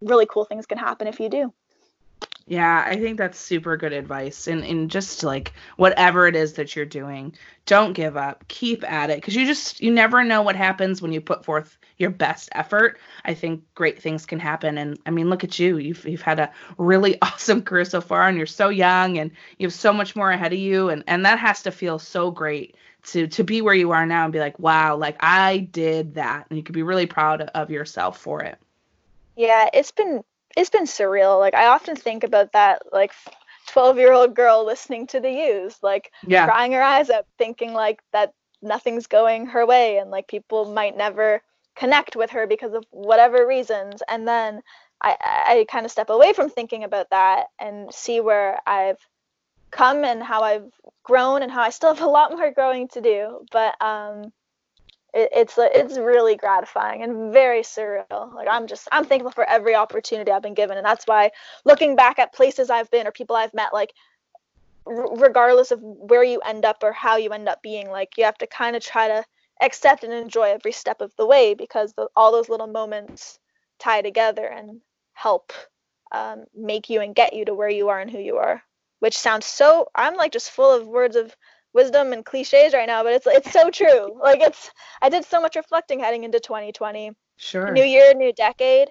really 0.00 0.26
cool 0.26 0.44
things 0.44 0.66
can 0.66 0.78
happen 0.78 1.06
if 1.06 1.20
you 1.20 1.28
do 1.28 1.52
Yeah, 2.46 2.82
I 2.86 2.96
think 2.96 3.18
that's 3.18 3.38
super 3.38 3.76
good 3.76 3.92
advice. 3.92 4.46
And 4.46 4.64
and 4.64 4.90
just 4.90 5.22
like 5.22 5.52
whatever 5.76 6.26
it 6.26 6.34
is 6.34 6.54
that 6.54 6.74
you're 6.74 6.86
doing, 6.86 7.34
don't 7.66 7.92
give 7.92 8.16
up. 8.16 8.48
Keep 8.48 8.90
at 8.90 9.10
it 9.10 9.16
because 9.18 9.36
you 9.36 9.44
just 9.44 9.82
you 9.82 9.90
never 9.90 10.24
know 10.24 10.40
what 10.42 10.56
happens 10.56 11.02
when 11.02 11.12
you 11.12 11.20
put 11.20 11.44
forth 11.44 11.76
your 11.98 12.10
best 12.10 12.48
effort. 12.52 12.98
I 13.24 13.34
think 13.34 13.64
great 13.74 14.00
things 14.00 14.24
can 14.24 14.38
happen. 14.38 14.78
And 14.78 14.98
I 15.04 15.10
mean, 15.10 15.28
look 15.28 15.44
at 15.44 15.58
you. 15.58 15.76
You've 15.76 16.06
you've 16.06 16.22
had 16.22 16.40
a 16.40 16.50
really 16.78 17.18
awesome 17.22 17.62
career 17.62 17.84
so 17.84 18.00
far, 18.00 18.26
and 18.26 18.38
you're 18.38 18.46
so 18.46 18.70
young, 18.70 19.18
and 19.18 19.30
you 19.58 19.66
have 19.66 19.74
so 19.74 19.92
much 19.92 20.16
more 20.16 20.30
ahead 20.30 20.52
of 20.54 20.58
you. 20.58 20.88
And 20.88 21.04
and 21.06 21.26
that 21.26 21.38
has 21.38 21.62
to 21.64 21.70
feel 21.70 21.98
so 21.98 22.30
great 22.30 22.76
to 23.08 23.26
to 23.26 23.44
be 23.44 23.60
where 23.60 23.74
you 23.74 23.90
are 23.92 24.06
now 24.06 24.24
and 24.24 24.32
be 24.32 24.40
like, 24.40 24.58
wow, 24.58 24.96
like 24.96 25.16
I 25.20 25.58
did 25.58 26.14
that, 26.14 26.46
and 26.48 26.56
you 26.56 26.62
could 26.62 26.74
be 26.74 26.82
really 26.82 27.06
proud 27.06 27.42
of 27.42 27.70
yourself 27.70 28.18
for 28.18 28.42
it. 28.42 28.58
Yeah 29.38 29.70
it's 29.72 29.92
been 29.92 30.22
it's 30.56 30.70
been 30.70 30.84
surreal 30.84 31.38
like 31.38 31.54
i 31.54 31.66
often 31.66 31.94
think 31.96 32.24
about 32.24 32.52
that 32.52 32.82
like 32.92 33.12
12 33.68 33.98
year 33.98 34.12
old 34.12 34.34
girl 34.34 34.64
listening 34.66 35.06
to 35.08 35.20
the 35.20 35.30
Used, 35.30 35.82
like 35.82 36.10
Yeah. 36.26 36.46
crying 36.46 36.72
her 36.72 36.82
eyes 36.82 37.10
up 37.10 37.26
thinking 37.38 37.72
like 37.72 38.00
that 38.12 38.32
nothing's 38.62 39.06
going 39.06 39.46
her 39.46 39.64
way 39.64 39.98
and 39.98 40.10
like 40.10 40.26
people 40.26 40.64
might 40.72 40.96
never 40.96 41.40
connect 41.76 42.16
with 42.16 42.30
her 42.30 42.46
because 42.46 42.72
of 42.72 42.84
whatever 42.90 43.46
reasons 43.46 44.02
and 44.08 44.26
then 44.26 44.60
i 45.00 45.16
i 45.20 45.66
kind 45.70 45.86
of 45.86 45.92
step 45.92 46.10
away 46.10 46.32
from 46.32 46.50
thinking 46.50 46.82
about 46.82 47.08
that 47.10 47.46
and 47.60 47.94
see 47.94 48.20
where 48.20 48.58
i've 48.66 48.98
come 49.70 50.04
and 50.04 50.20
how 50.22 50.42
i've 50.42 50.72
grown 51.04 51.42
and 51.42 51.52
how 51.52 51.62
i 51.62 51.70
still 51.70 51.94
have 51.94 52.04
a 52.04 52.10
lot 52.10 52.32
more 52.36 52.50
growing 52.50 52.88
to 52.88 53.00
do 53.00 53.46
but 53.52 53.80
um 53.80 54.32
it, 55.14 55.30
it's 55.32 55.58
uh, 55.58 55.68
it's 55.72 55.98
really 55.98 56.36
gratifying 56.36 57.02
and 57.02 57.32
very 57.32 57.62
surreal. 57.62 58.34
Like 58.34 58.48
I'm 58.50 58.66
just 58.66 58.88
I'm 58.92 59.04
thankful 59.04 59.32
for 59.32 59.48
every 59.48 59.74
opportunity 59.74 60.30
I've 60.30 60.42
been 60.42 60.54
given, 60.54 60.76
and 60.76 60.86
that's 60.86 61.06
why 61.06 61.30
looking 61.64 61.96
back 61.96 62.18
at 62.18 62.34
places 62.34 62.70
I've 62.70 62.90
been 62.90 63.06
or 63.06 63.12
people 63.12 63.36
I've 63.36 63.54
met, 63.54 63.72
like 63.72 63.92
r- 64.86 65.16
regardless 65.16 65.70
of 65.70 65.80
where 65.82 66.24
you 66.24 66.40
end 66.40 66.64
up 66.64 66.82
or 66.82 66.92
how 66.92 67.16
you 67.16 67.30
end 67.30 67.48
up 67.48 67.62
being, 67.62 67.90
like 67.90 68.16
you 68.16 68.24
have 68.24 68.38
to 68.38 68.46
kind 68.46 68.76
of 68.76 68.82
try 68.82 69.08
to 69.08 69.24
accept 69.60 70.04
and 70.04 70.12
enjoy 70.12 70.50
every 70.50 70.72
step 70.72 71.00
of 71.00 71.14
the 71.16 71.26
way 71.26 71.54
because 71.54 71.92
the, 71.94 72.08
all 72.14 72.32
those 72.32 72.48
little 72.48 72.66
moments 72.66 73.38
tie 73.78 74.02
together 74.02 74.46
and 74.46 74.80
help 75.12 75.52
um, 76.12 76.44
make 76.54 76.88
you 76.88 77.00
and 77.00 77.14
get 77.14 77.34
you 77.34 77.44
to 77.44 77.54
where 77.54 77.68
you 77.68 77.88
are 77.88 77.98
and 78.00 78.10
who 78.10 78.18
you 78.18 78.36
are. 78.36 78.62
Which 79.00 79.16
sounds 79.16 79.46
so 79.46 79.88
I'm 79.94 80.14
like 80.16 80.32
just 80.32 80.50
full 80.50 80.72
of 80.72 80.86
words 80.86 81.14
of 81.14 81.34
wisdom 81.72 82.12
and 82.12 82.24
cliches 82.24 82.74
right 82.74 82.86
now, 82.86 83.02
but 83.02 83.12
it's 83.12 83.26
it's 83.26 83.52
so 83.52 83.70
true. 83.70 84.18
Like 84.22 84.40
it's 84.40 84.70
I 85.02 85.08
did 85.08 85.24
so 85.24 85.40
much 85.40 85.56
reflecting 85.56 86.00
heading 86.00 86.24
into 86.24 86.40
2020. 86.40 87.12
Sure. 87.36 87.72
New 87.72 87.84
year, 87.84 88.14
new 88.14 88.32
decade. 88.32 88.88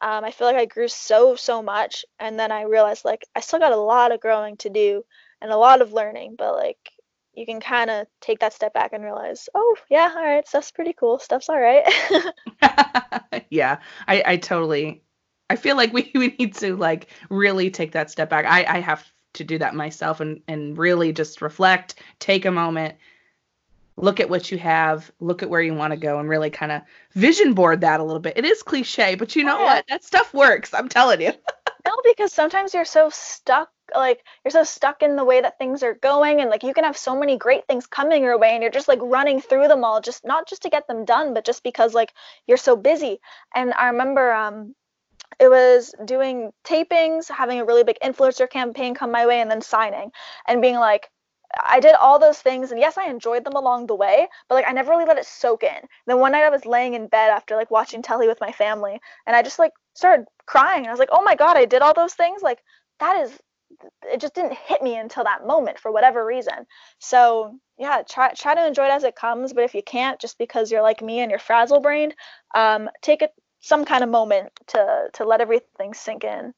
Um, 0.00 0.24
I 0.24 0.32
feel 0.32 0.46
like 0.46 0.56
I 0.56 0.66
grew 0.66 0.88
so 0.88 1.36
so 1.36 1.62
much, 1.62 2.04
and 2.18 2.38
then 2.38 2.50
I 2.50 2.62
realized 2.62 3.04
like 3.04 3.24
I 3.34 3.40
still 3.40 3.58
got 3.58 3.72
a 3.72 3.76
lot 3.76 4.12
of 4.12 4.20
growing 4.20 4.56
to 4.58 4.70
do 4.70 5.04
and 5.40 5.52
a 5.52 5.56
lot 5.56 5.82
of 5.82 5.92
learning, 5.92 6.36
but 6.38 6.54
like 6.54 6.78
you 7.34 7.46
can 7.46 7.60
kind 7.60 7.90
of 7.90 8.06
take 8.20 8.40
that 8.40 8.52
step 8.52 8.74
back 8.74 8.92
and 8.92 9.04
realize, 9.04 9.48
oh 9.54 9.76
yeah, 9.90 10.12
all 10.14 10.22
right, 10.22 10.46
stuff's 10.46 10.70
pretty 10.70 10.92
cool, 10.92 11.18
stuff's 11.18 11.48
all 11.48 11.60
right. 11.60 11.84
yeah, 13.50 13.78
I, 14.06 14.22
I 14.26 14.36
totally. 14.36 15.02
I 15.50 15.56
feel 15.56 15.76
like 15.76 15.92
we, 15.92 16.10
we 16.14 16.34
need 16.38 16.54
to 16.56 16.76
like 16.76 17.08
really 17.30 17.70
take 17.70 17.92
that 17.92 18.10
step 18.10 18.30
back. 18.30 18.46
I, 18.46 18.64
I 18.64 18.80
have 18.80 19.11
to 19.34 19.44
do 19.44 19.58
that 19.58 19.74
myself 19.74 20.20
and 20.20 20.42
and 20.48 20.76
really 20.78 21.12
just 21.12 21.42
reflect, 21.42 21.96
take 22.18 22.44
a 22.44 22.50
moment, 22.50 22.96
look 23.96 24.20
at 24.20 24.30
what 24.30 24.50
you 24.50 24.58
have, 24.58 25.10
look 25.20 25.42
at 25.42 25.50
where 25.50 25.60
you 25.60 25.74
want 25.74 25.92
to 25.92 25.96
go, 25.96 26.18
and 26.18 26.28
really 26.28 26.50
kind 26.50 26.72
of 26.72 26.82
vision 27.12 27.54
board 27.54 27.82
that 27.82 28.00
a 28.00 28.04
little 28.04 28.20
bit. 28.20 28.36
It 28.36 28.44
is 28.44 28.62
cliche, 28.62 29.14
but 29.14 29.36
you 29.36 29.44
know 29.44 29.58
Yeah. 29.58 29.64
what? 29.64 29.84
That 29.88 30.04
stuff 30.04 30.32
works. 30.34 30.72
I'm 30.74 30.88
telling 30.88 31.20
you. 31.20 31.32
no, 31.86 31.92
because 32.04 32.32
sometimes 32.32 32.74
you're 32.74 32.84
so 32.84 33.10
stuck, 33.10 33.70
like 33.94 34.24
you're 34.44 34.52
so 34.52 34.64
stuck 34.64 35.02
in 35.02 35.16
the 35.16 35.24
way 35.24 35.40
that 35.40 35.58
things 35.58 35.82
are 35.82 35.94
going, 35.94 36.40
and 36.40 36.50
like 36.50 36.62
you 36.62 36.74
can 36.74 36.84
have 36.84 36.96
so 36.96 37.18
many 37.18 37.36
great 37.36 37.66
things 37.66 37.86
coming 37.86 38.22
your 38.22 38.38
way, 38.38 38.50
and 38.50 38.62
you're 38.62 38.72
just 38.72 38.88
like 38.88 39.00
running 39.02 39.40
through 39.40 39.68
them 39.68 39.84
all, 39.84 40.00
just 40.00 40.24
not 40.24 40.48
just 40.48 40.62
to 40.62 40.70
get 40.70 40.86
them 40.86 41.04
done, 41.04 41.34
but 41.34 41.44
just 41.44 41.62
because 41.62 41.92
like 41.94 42.12
you're 42.46 42.56
so 42.56 42.76
busy. 42.76 43.20
And 43.54 43.72
I 43.74 43.88
remember 43.88 44.32
um, 44.32 44.74
it 45.42 45.48
was 45.50 45.94
doing 46.04 46.52
tapings, 46.64 47.28
having 47.30 47.58
a 47.60 47.64
really 47.64 47.84
big 47.84 47.98
influencer 48.08 48.48
campaign 48.48 48.94
come 48.94 49.10
my 49.10 49.26
way, 49.26 49.40
and 49.40 49.50
then 49.50 49.62
signing, 49.62 50.10
and 50.46 50.62
being 50.62 50.76
like. 50.90 51.10
I 51.64 51.80
did 51.80 51.94
all 51.94 52.18
those 52.18 52.40
things, 52.40 52.70
and 52.70 52.80
yes, 52.80 52.96
I 52.96 53.06
enjoyed 53.10 53.44
them 53.44 53.56
along 53.56 53.86
the 53.86 53.94
way, 54.04 54.26
but 54.48 54.54
like 54.54 54.66
I 54.66 54.72
never 54.72 54.90
really 54.92 55.04
let 55.04 55.18
it 55.18 55.26
soak 55.26 55.62
in. 55.62 55.80
Then 56.06 56.18
one 56.18 56.32
night 56.32 56.44
I 56.44 56.48
was 56.56 56.64
laying 56.64 56.94
in 56.94 57.08
bed 57.08 57.28
after 57.28 57.56
like 57.56 57.70
watching 57.70 58.00
telly 58.02 58.26
with 58.26 58.40
my 58.40 58.52
family, 58.52 58.98
and 59.26 59.36
I 59.36 59.42
just 59.42 59.58
like 59.58 59.72
started 59.92 60.24
crying. 60.46 60.86
I 60.86 60.90
was 60.90 60.98
like, 60.98 61.10
"Oh 61.12 61.22
my 61.22 61.34
god, 61.34 61.58
I 61.58 61.66
did 61.66 61.82
all 61.82 61.92
those 61.94 62.14
things!" 62.14 62.40
Like 62.42 62.60
that 63.00 63.16
is, 63.22 63.38
it 64.12 64.18
just 64.20 64.34
didn't 64.34 64.54
hit 64.68 64.82
me 64.82 64.96
until 64.96 65.24
that 65.24 65.46
moment 65.46 65.78
for 65.78 65.92
whatever 65.92 66.24
reason. 66.24 66.58
So 67.00 67.58
yeah, 67.78 68.02
try 68.08 68.32
try 68.32 68.54
to 68.54 68.66
enjoy 68.66 68.86
it 68.86 68.96
as 68.98 69.04
it 69.04 69.14
comes, 69.16 69.52
but 69.52 69.64
if 69.64 69.74
you 69.74 69.82
can't, 69.82 70.18
just 70.20 70.38
because 70.38 70.70
you're 70.72 70.82
like 70.90 71.02
me 71.02 71.20
and 71.20 71.30
you're 71.30 71.38
frazzle 71.48 71.80
brained, 71.80 72.14
um, 72.54 72.88
take 73.02 73.20
it 73.22 73.32
some 73.62 73.84
kind 73.86 74.04
of 74.04 74.10
moment 74.10 74.52
to 74.68 75.08
to 75.14 75.24
let 75.24 75.40
everything 75.40 75.94
sink 75.94 76.24
in. 76.24 76.52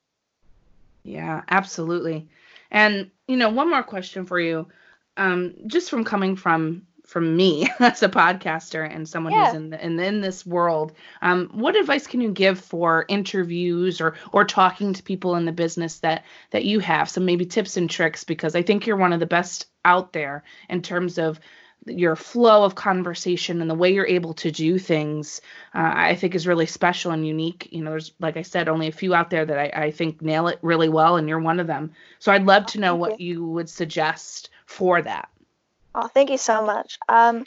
Yeah, 1.04 1.42
absolutely. 1.48 2.28
And 2.70 3.10
you 3.28 3.36
know, 3.36 3.50
one 3.50 3.70
more 3.70 3.82
question 3.82 4.26
for 4.26 4.40
you, 4.40 4.68
um, 5.16 5.54
just 5.66 5.90
from 5.90 6.04
coming 6.04 6.36
from 6.36 6.86
from 7.06 7.36
me 7.36 7.68
as 7.80 8.02
a 8.02 8.08
podcaster 8.08 8.88
and 8.90 9.08
someone 9.08 9.34
Yeah. 9.34 9.44
who's 9.44 9.52
in 9.52 9.70
the, 9.70 9.84
in, 9.84 10.00
in 10.00 10.20
this 10.22 10.46
world, 10.46 10.92
um, 11.20 11.50
what 11.52 11.76
advice 11.76 12.06
can 12.06 12.22
you 12.22 12.32
give 12.32 12.58
for 12.58 13.04
interviews 13.08 14.00
or 14.00 14.16
or 14.32 14.44
talking 14.44 14.94
to 14.94 15.02
people 15.02 15.36
in 15.36 15.44
the 15.44 15.52
business 15.52 16.00
that 16.00 16.24
that 16.50 16.64
you 16.64 16.80
have? 16.80 17.08
Some 17.10 17.26
maybe 17.26 17.46
tips 17.46 17.76
and 17.76 17.88
tricks 17.90 18.24
because 18.24 18.56
I 18.56 18.62
think 18.62 18.86
you're 18.86 18.96
one 18.96 19.12
of 19.12 19.20
the 19.20 19.26
best 19.26 19.66
out 19.84 20.12
there 20.12 20.42
in 20.70 20.80
terms 20.82 21.18
of 21.18 21.38
your 21.86 22.16
flow 22.16 22.64
of 22.64 22.74
conversation 22.74 23.60
and 23.60 23.70
the 23.70 23.74
way 23.74 23.92
you're 23.92 24.06
able 24.06 24.34
to 24.34 24.50
do 24.50 24.78
things, 24.78 25.40
uh, 25.74 25.92
I 25.94 26.14
think 26.14 26.34
is 26.34 26.46
really 26.46 26.66
special 26.66 27.12
and 27.12 27.26
unique. 27.26 27.68
You 27.70 27.82
know, 27.82 27.90
there's, 27.90 28.12
like 28.20 28.36
I 28.36 28.42
said, 28.42 28.68
only 28.68 28.88
a 28.88 28.92
few 28.92 29.14
out 29.14 29.30
there 29.30 29.44
that 29.44 29.58
I, 29.58 29.84
I 29.86 29.90
think 29.90 30.22
nail 30.22 30.48
it 30.48 30.58
really 30.62 30.88
well, 30.88 31.16
and 31.16 31.28
you're 31.28 31.38
one 31.38 31.60
of 31.60 31.66
them. 31.66 31.92
So 32.18 32.32
I'd 32.32 32.46
love 32.46 32.66
to 32.66 32.80
know 32.80 32.96
what 32.96 33.20
you 33.20 33.44
would 33.44 33.68
suggest 33.68 34.50
for 34.66 35.02
that. 35.02 35.28
Oh, 35.94 36.08
thank 36.08 36.30
you 36.30 36.38
so 36.38 36.64
much. 36.64 36.98
Um, 37.08 37.44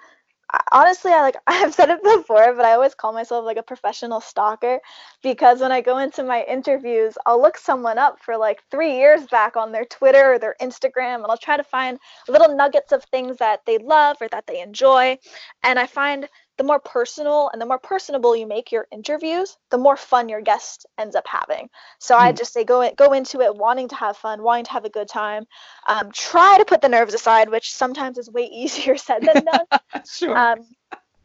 honestly, 0.72 1.12
I 1.12 1.22
like 1.22 1.36
I've 1.48 1.74
said 1.74 1.90
it 1.90 2.04
before, 2.04 2.54
but 2.54 2.66
I 2.66 2.74
always 2.74 2.96
call 2.96 3.14
myself 3.14 3.46
like 3.46 3.58
a 3.58 3.64
professional 3.64 4.22
stalker 4.22 4.80
because 5.24 5.60
when 5.62 5.72
I 5.72 5.82
go 5.82 5.98
into 5.98 6.24
my 6.24 6.44
interviews, 6.44 7.18
I'll 7.26 7.42
look 7.42 7.58
someone 7.58 7.98
up 7.98 8.20
for 8.22 8.38
like 8.38 8.64
three 8.72 8.96
years 8.98 9.26
back 9.28 9.58
on 9.58 9.72
their 9.72 9.86
Twitter 9.86 10.34
or 10.34 10.40
their 10.40 10.56
Instagram, 10.62 11.16
and 11.16 11.26
I'll 11.28 11.38
try 11.38 11.58
to 11.58 11.64
find 11.64 12.00
little 12.28 12.56
nuggets 12.56 12.92
of 12.92 13.04
things 13.06 13.38
that 13.38 13.62
they 13.66 13.78
love 13.78 14.18
or 14.22 14.28
that 14.30 14.48
they 14.48 14.62
enjoy. 14.62 15.18
And 15.64 15.80
I 15.80 15.86
find 15.88 16.28
the 16.58 16.64
more 16.64 16.80
personal 16.80 17.50
and 17.52 17.62
the 17.62 17.66
more 17.66 17.80
personable 17.80 18.36
you 18.36 18.48
make 18.48 18.72
your 18.72 18.88
interviews, 18.92 19.58
the 19.72 19.78
more 19.78 19.96
fun 19.98 20.30
your 20.30 20.42
guest 20.42 20.86
ends 20.98 21.16
up 21.16 21.26
having. 21.28 21.70
So 22.00 22.16
I 22.18 22.32
Mm. 22.32 22.38
just 22.38 22.54
say 22.54 22.64
go 22.64 22.82
in, 22.82 22.94
go 22.96 23.14
into 23.14 23.42
it 23.42 23.56
wanting 23.56 23.88
to 23.90 23.96
have 23.96 24.18
fun, 24.18 24.42
wanting 24.44 24.66
to 24.66 24.72
have 24.72 24.86
a 24.86 24.90
good 24.90 25.08
time. 25.08 25.46
Um, 25.88 26.12
try 26.12 26.58
to 26.58 26.66
put 26.66 26.82
the 26.82 26.90
nerves 26.90 27.14
aside, 27.14 27.50
which 27.50 27.74
sometimes 27.74 28.18
is 28.18 28.30
way 28.32 28.44
easier 28.52 28.98
said 28.98 29.26
than 29.26 29.46
done. 29.46 29.66
sure. 30.06 30.36
um, 30.36 30.66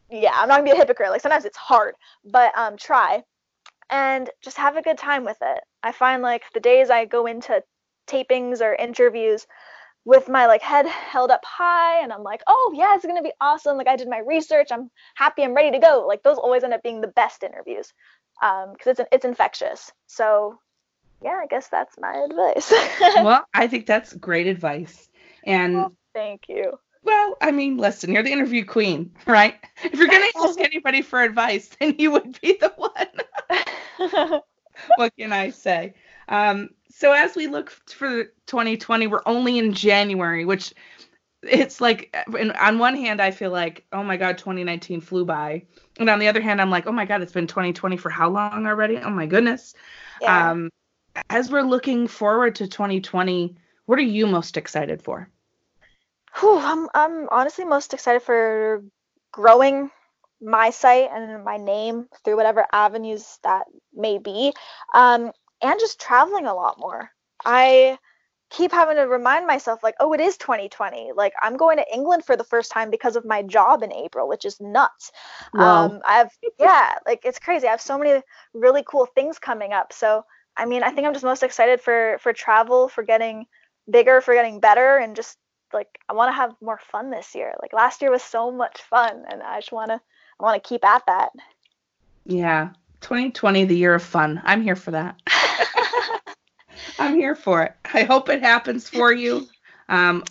yeah, 0.09 0.31
I'm 0.35 0.47
not 0.47 0.55
gonna 0.57 0.63
be 0.65 0.71
a 0.71 0.75
hypocrite. 0.75 1.09
Like 1.11 1.21
sometimes 1.21 1.45
it's 1.45 1.57
hard, 1.57 1.95
but 2.25 2.57
um, 2.57 2.77
try 2.77 3.23
and 3.89 4.29
just 4.43 4.57
have 4.57 4.75
a 4.77 4.81
good 4.81 4.97
time 4.97 5.25
with 5.25 5.37
it. 5.41 5.63
I 5.83 5.91
find 5.91 6.21
like 6.21 6.43
the 6.53 6.59
days 6.59 6.89
I 6.89 7.05
go 7.05 7.25
into 7.25 7.61
tapings 8.07 8.61
or 8.61 8.73
interviews 8.75 9.45
with 10.05 10.27
my 10.27 10.47
like 10.47 10.61
head 10.61 10.85
held 10.85 11.31
up 11.31 11.43
high 11.45 12.01
and 12.01 12.11
I'm 12.11 12.23
like, 12.23 12.41
oh 12.47 12.73
yeah, 12.75 12.95
it's 12.95 13.05
gonna 13.05 13.21
be 13.21 13.33
awesome. 13.39 13.77
Like 13.77 13.87
I 13.87 13.95
did 13.95 14.09
my 14.09 14.19
research, 14.19 14.69
I'm 14.71 14.89
happy, 15.15 15.43
I'm 15.43 15.53
ready 15.53 15.71
to 15.71 15.79
go. 15.79 16.05
Like 16.07 16.23
those 16.23 16.37
always 16.37 16.63
end 16.63 16.73
up 16.73 16.83
being 16.83 17.01
the 17.01 17.07
best 17.07 17.43
interviews 17.43 17.93
um, 18.41 18.73
because 18.73 18.99
it's 18.99 19.09
it's 19.11 19.25
infectious. 19.25 19.91
So 20.07 20.59
yeah, 21.21 21.39
I 21.41 21.47
guess 21.47 21.69
that's 21.69 21.95
my 21.97 22.25
advice. 22.29 22.73
well, 23.23 23.45
I 23.53 23.67
think 23.67 23.85
that's 23.85 24.13
great 24.13 24.47
advice. 24.47 25.09
And 25.45 25.75
Well, 25.75 25.95
Thank 26.13 26.43
you. 26.47 26.77
Well, 27.03 27.35
I 27.41 27.51
mean, 27.51 27.77
listen, 27.77 28.11
you're 28.11 28.23
the 28.23 28.31
interview 28.31 28.65
queen, 28.65 29.11
right? 29.27 29.55
If 29.83 29.95
you're 29.95 30.07
going 30.07 30.31
to 30.31 30.39
ask 30.39 30.59
anybody 30.59 31.01
for 31.01 31.21
advice, 31.21 31.69
then 31.79 31.95
you 31.97 32.11
would 32.11 32.39
be 32.41 32.57
the 32.59 32.71
one. 32.77 34.31
what 34.95 35.13
can 35.17 35.33
I 35.33 35.49
say? 35.49 35.95
Um, 36.27 36.69
so 36.89 37.11
as 37.11 37.35
we 37.35 37.47
look 37.47 37.69
for 37.69 38.25
2020, 38.47 39.07
we're 39.07 39.21
only 39.25 39.57
in 39.57 39.73
January, 39.73 40.45
which 40.45 40.73
it's 41.41 41.81
like, 41.81 42.15
on 42.59 42.79
one 42.79 42.95
hand, 42.95 43.21
I 43.21 43.31
feel 43.31 43.51
like, 43.51 43.85
oh 43.91 44.03
my 44.03 44.17
God, 44.17 44.37
2019 44.37 45.01
flew 45.01 45.25
by. 45.25 45.63
And 45.99 46.09
on 46.09 46.19
the 46.19 46.27
other 46.27 46.41
hand, 46.41 46.61
I'm 46.61 46.69
like, 46.69 46.87
oh 46.87 46.91
my 46.91 47.05
God, 47.05 47.21
it's 47.21 47.33
been 47.33 47.47
2020 47.47 47.97
for 47.97 48.09
how 48.09 48.29
long 48.29 48.65
already? 48.65 48.97
Oh 48.97 49.09
my 49.09 49.25
goodness. 49.25 49.73
yeah. 50.21 50.51
Um, 50.51 50.69
as 51.29 51.51
we're 51.51 51.61
looking 51.61 52.07
forward 52.07 52.55
to 52.55 52.67
2020, 52.67 53.55
what 53.85 53.99
are 53.99 54.03
you 54.03 54.25
most 54.27 54.57
excited 54.57 55.01
for? 55.01 55.29
Whew, 56.39 56.57
I'm 56.57 56.89
I'm 56.93 57.29
honestly 57.29 57.65
most 57.65 57.93
excited 57.93 58.23
for 58.23 58.83
growing 59.31 59.91
my 60.41 60.71
site 60.71 61.09
and 61.11 61.43
my 61.43 61.57
name 61.57 62.07
through 62.23 62.35
whatever 62.35 62.65
avenues 62.71 63.39
that 63.43 63.65
may 63.93 64.17
be, 64.17 64.53
um, 64.93 65.31
and 65.63 65.79
just 65.79 65.99
traveling 65.99 66.45
a 66.45 66.53
lot 66.53 66.79
more. 66.79 67.09
I 67.45 67.97
keep 68.49 68.71
having 68.71 68.97
to 68.97 69.03
remind 69.03 69.47
myself, 69.47 69.81
like, 69.81 69.95
oh, 69.99 70.13
it 70.13 70.19
is 70.19 70.37
2020. 70.37 71.11
Like, 71.15 71.33
I'm 71.41 71.57
going 71.57 71.77
to 71.77 71.93
England 71.93 72.23
for 72.23 72.37
the 72.37 72.43
first 72.43 72.71
time 72.71 72.91
because 72.91 73.15
of 73.15 73.25
my 73.25 73.41
job 73.41 73.81
in 73.81 73.91
April, 73.91 74.27
which 74.27 74.45
is 74.45 74.61
nuts. 74.61 75.11
Wow. 75.53 75.85
Um, 75.85 76.01
I 76.05 76.17
have, 76.17 76.31
yeah, 76.59 76.93
like 77.07 77.21
it's 77.23 77.39
crazy. 77.39 77.67
I 77.67 77.71
have 77.71 77.81
so 77.81 77.97
many 77.97 78.21
really 78.53 78.83
cool 78.87 79.07
things 79.07 79.39
coming 79.39 79.73
up. 79.73 79.91
So, 79.91 80.23
I 80.55 80.65
mean, 80.65 80.83
I 80.83 80.91
think 80.91 81.07
I'm 81.07 81.13
just 81.13 81.25
most 81.25 81.43
excited 81.43 81.81
for 81.81 82.17
for 82.21 82.31
travel, 82.31 82.87
for 82.87 83.03
getting 83.03 83.47
bigger, 83.89 84.21
for 84.21 84.35
getting 84.35 84.59
better, 84.59 84.97
and 84.97 85.15
just 85.15 85.37
like 85.73 85.99
I 86.07 86.13
want 86.13 86.29
to 86.29 86.35
have 86.35 86.53
more 86.61 86.79
fun 86.91 87.09
this 87.09 87.33
year. 87.33 87.55
Like 87.59 87.73
last 87.73 88.01
year 88.01 88.11
was 88.11 88.21
so 88.21 88.51
much 88.51 88.79
fun, 88.81 89.23
and 89.29 89.41
I 89.41 89.59
just 89.59 89.71
want 89.71 89.89
to 89.89 89.95
I 89.95 90.43
want 90.43 90.61
to 90.61 90.67
keep 90.67 90.85
at 90.85 91.03
that. 91.07 91.31
Yeah, 92.25 92.69
2020, 93.01 93.65
the 93.65 93.75
year 93.75 93.95
of 93.95 94.03
fun. 94.03 94.41
I'm 94.45 94.61
here 94.61 94.75
for 94.75 94.91
that. 94.91 95.19
I'm 96.99 97.15
here 97.15 97.35
for 97.35 97.63
it. 97.63 97.73
I 97.93 98.03
hope 98.03 98.29
it 98.29 98.41
happens 98.41 98.87
for 98.89 99.11
you. 99.11 99.47
Um, 99.89 100.23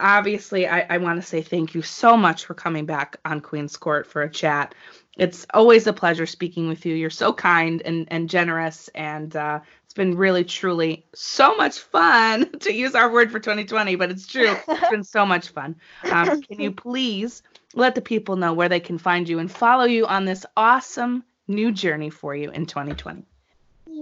obviously, 0.00 0.66
I, 0.66 0.86
I 0.88 0.98
want 0.98 1.20
to 1.20 1.26
say 1.26 1.42
thank 1.42 1.74
you 1.74 1.82
so 1.82 2.16
much 2.16 2.44
for 2.44 2.54
coming 2.54 2.86
back 2.86 3.16
on 3.24 3.40
Queen's 3.40 3.76
Court 3.76 4.06
for 4.06 4.22
a 4.22 4.30
chat. 4.30 4.74
It's 5.16 5.46
always 5.52 5.86
a 5.86 5.92
pleasure 5.92 6.26
speaking 6.26 6.68
with 6.68 6.86
you. 6.86 6.94
You're 6.94 7.10
so 7.10 7.32
kind 7.32 7.82
and, 7.84 8.08
and 8.10 8.30
generous, 8.30 8.88
and 8.94 9.34
uh, 9.36 9.60
it's 9.84 9.94
been 9.94 10.16
really, 10.16 10.44
truly 10.44 11.04
so 11.14 11.54
much 11.56 11.78
fun 11.78 12.50
to 12.60 12.72
use 12.72 12.94
our 12.94 13.12
word 13.12 13.30
for 13.30 13.38
2020, 13.38 13.96
but 13.96 14.10
it's 14.10 14.26
true. 14.26 14.56
It's 14.68 14.90
been 14.90 15.04
so 15.04 15.26
much 15.26 15.48
fun. 15.48 15.76
Um, 16.10 16.40
can 16.48 16.60
you 16.60 16.72
please 16.72 17.42
let 17.74 17.94
the 17.94 18.00
people 18.00 18.36
know 18.36 18.54
where 18.54 18.70
they 18.70 18.80
can 18.80 18.98
find 18.98 19.28
you 19.28 19.38
and 19.38 19.50
follow 19.50 19.84
you 19.84 20.06
on 20.06 20.24
this 20.24 20.46
awesome 20.56 21.24
new 21.46 21.72
journey 21.72 22.10
for 22.10 22.34
you 22.34 22.50
in 22.50 22.66
2020? 22.66 23.26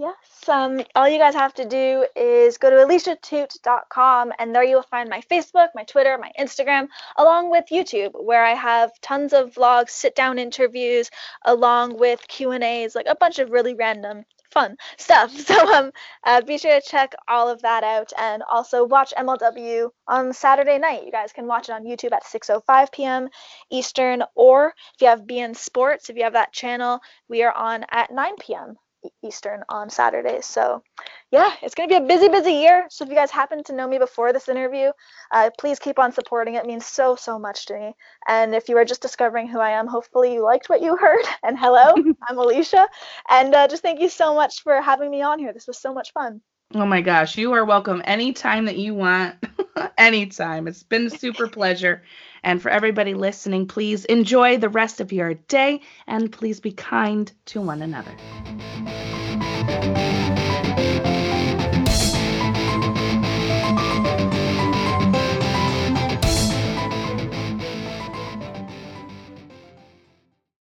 Yes. 0.00 0.48
Um, 0.48 0.80
all 0.94 1.06
you 1.06 1.18
guys 1.18 1.34
have 1.34 1.52
to 1.56 1.66
do 1.66 2.06
is 2.16 2.56
go 2.56 2.70
to 2.70 2.76
aliciaatout.com 2.76 4.32
and 4.38 4.54
there 4.54 4.64
you 4.64 4.76
will 4.76 4.82
find 4.82 5.10
my 5.10 5.20
Facebook, 5.30 5.68
my 5.74 5.84
Twitter, 5.84 6.16
my 6.16 6.32
Instagram, 6.40 6.88
along 7.16 7.50
with 7.50 7.66
YouTube, 7.70 8.12
where 8.14 8.42
I 8.42 8.54
have 8.54 8.98
tons 9.02 9.34
of 9.34 9.52
vlogs, 9.52 9.90
sit-down 9.90 10.38
interviews, 10.38 11.10
along 11.44 11.98
with 11.98 12.26
Q&As, 12.28 12.94
like 12.94 13.08
a 13.08 13.14
bunch 13.14 13.40
of 13.40 13.50
really 13.50 13.74
random 13.74 14.24
fun 14.50 14.78
stuff. 14.96 15.34
So 15.46 15.70
um, 15.70 15.92
uh, 16.24 16.40
be 16.40 16.56
sure 16.56 16.80
to 16.80 16.88
check 16.88 17.12
all 17.28 17.50
of 17.50 17.60
that 17.60 17.84
out 17.84 18.10
and 18.16 18.42
also 18.50 18.86
watch 18.86 19.12
MLW 19.18 19.90
on 20.08 20.32
Saturday 20.32 20.78
night. 20.78 21.04
You 21.04 21.12
guys 21.12 21.34
can 21.34 21.46
watch 21.46 21.68
it 21.68 21.72
on 21.72 21.84
YouTube 21.84 22.12
at 22.12 22.24
6:05 22.24 22.90
p.m. 22.90 23.28
Eastern, 23.70 24.22
or 24.34 24.68
if 24.94 25.02
you 25.02 25.08
have 25.08 25.26
beIN 25.26 25.54
Sports, 25.54 26.08
if 26.08 26.16
you 26.16 26.24
have 26.24 26.32
that 26.32 26.54
channel, 26.54 27.00
we 27.28 27.42
are 27.42 27.52
on 27.52 27.84
at 27.90 28.10
9 28.10 28.36
p.m. 28.40 28.78
Eastern 29.24 29.62
on 29.68 29.90
Saturday. 29.90 30.40
So, 30.42 30.82
yeah, 31.30 31.52
it's 31.62 31.74
going 31.74 31.88
to 31.88 32.00
be 32.00 32.04
a 32.04 32.06
busy, 32.06 32.28
busy 32.28 32.52
year. 32.52 32.86
So, 32.90 33.04
if 33.04 33.10
you 33.10 33.16
guys 33.16 33.30
happen 33.30 33.62
to 33.64 33.74
know 33.74 33.88
me 33.88 33.98
before 33.98 34.32
this 34.32 34.48
interview, 34.48 34.90
uh, 35.30 35.50
please 35.58 35.78
keep 35.78 35.98
on 35.98 36.12
supporting 36.12 36.54
it. 36.54 36.64
It 36.64 36.66
means 36.66 36.86
so, 36.86 37.16
so 37.16 37.38
much 37.38 37.66
to 37.66 37.78
me. 37.78 37.94
And 38.28 38.54
if 38.54 38.68
you 38.68 38.76
are 38.78 38.84
just 38.84 39.02
discovering 39.02 39.48
who 39.48 39.60
I 39.60 39.70
am, 39.70 39.86
hopefully 39.86 40.34
you 40.34 40.42
liked 40.42 40.68
what 40.68 40.82
you 40.82 40.96
heard. 40.96 41.24
And 41.42 41.58
hello, 41.58 41.94
I'm 42.28 42.38
Alicia. 42.38 42.86
And 43.28 43.54
uh, 43.54 43.66
just 43.66 43.82
thank 43.82 44.00
you 44.00 44.08
so 44.08 44.34
much 44.34 44.62
for 44.62 44.80
having 44.80 45.10
me 45.10 45.22
on 45.22 45.38
here. 45.38 45.52
This 45.52 45.66
was 45.66 45.78
so 45.78 45.94
much 45.94 46.12
fun. 46.12 46.42
Oh 46.74 46.86
my 46.86 47.00
gosh, 47.00 47.36
you 47.36 47.52
are 47.52 47.64
welcome 47.64 48.02
anytime 48.04 48.66
that 48.66 48.76
you 48.76 48.94
want. 48.94 49.36
anytime. 49.98 50.66
It's 50.68 50.82
been 50.82 51.06
a 51.06 51.10
super 51.10 51.48
pleasure. 51.48 52.02
And 52.42 52.60
for 52.60 52.70
everybody 52.70 53.14
listening, 53.14 53.66
please 53.66 54.04
enjoy 54.04 54.56
the 54.58 54.68
rest 54.68 55.00
of 55.00 55.12
your 55.12 55.34
day 55.34 55.82
and 56.06 56.32
please 56.32 56.60
be 56.60 56.72
kind 56.72 57.30
to 57.46 57.60
one 57.60 57.82
another. 57.82 58.12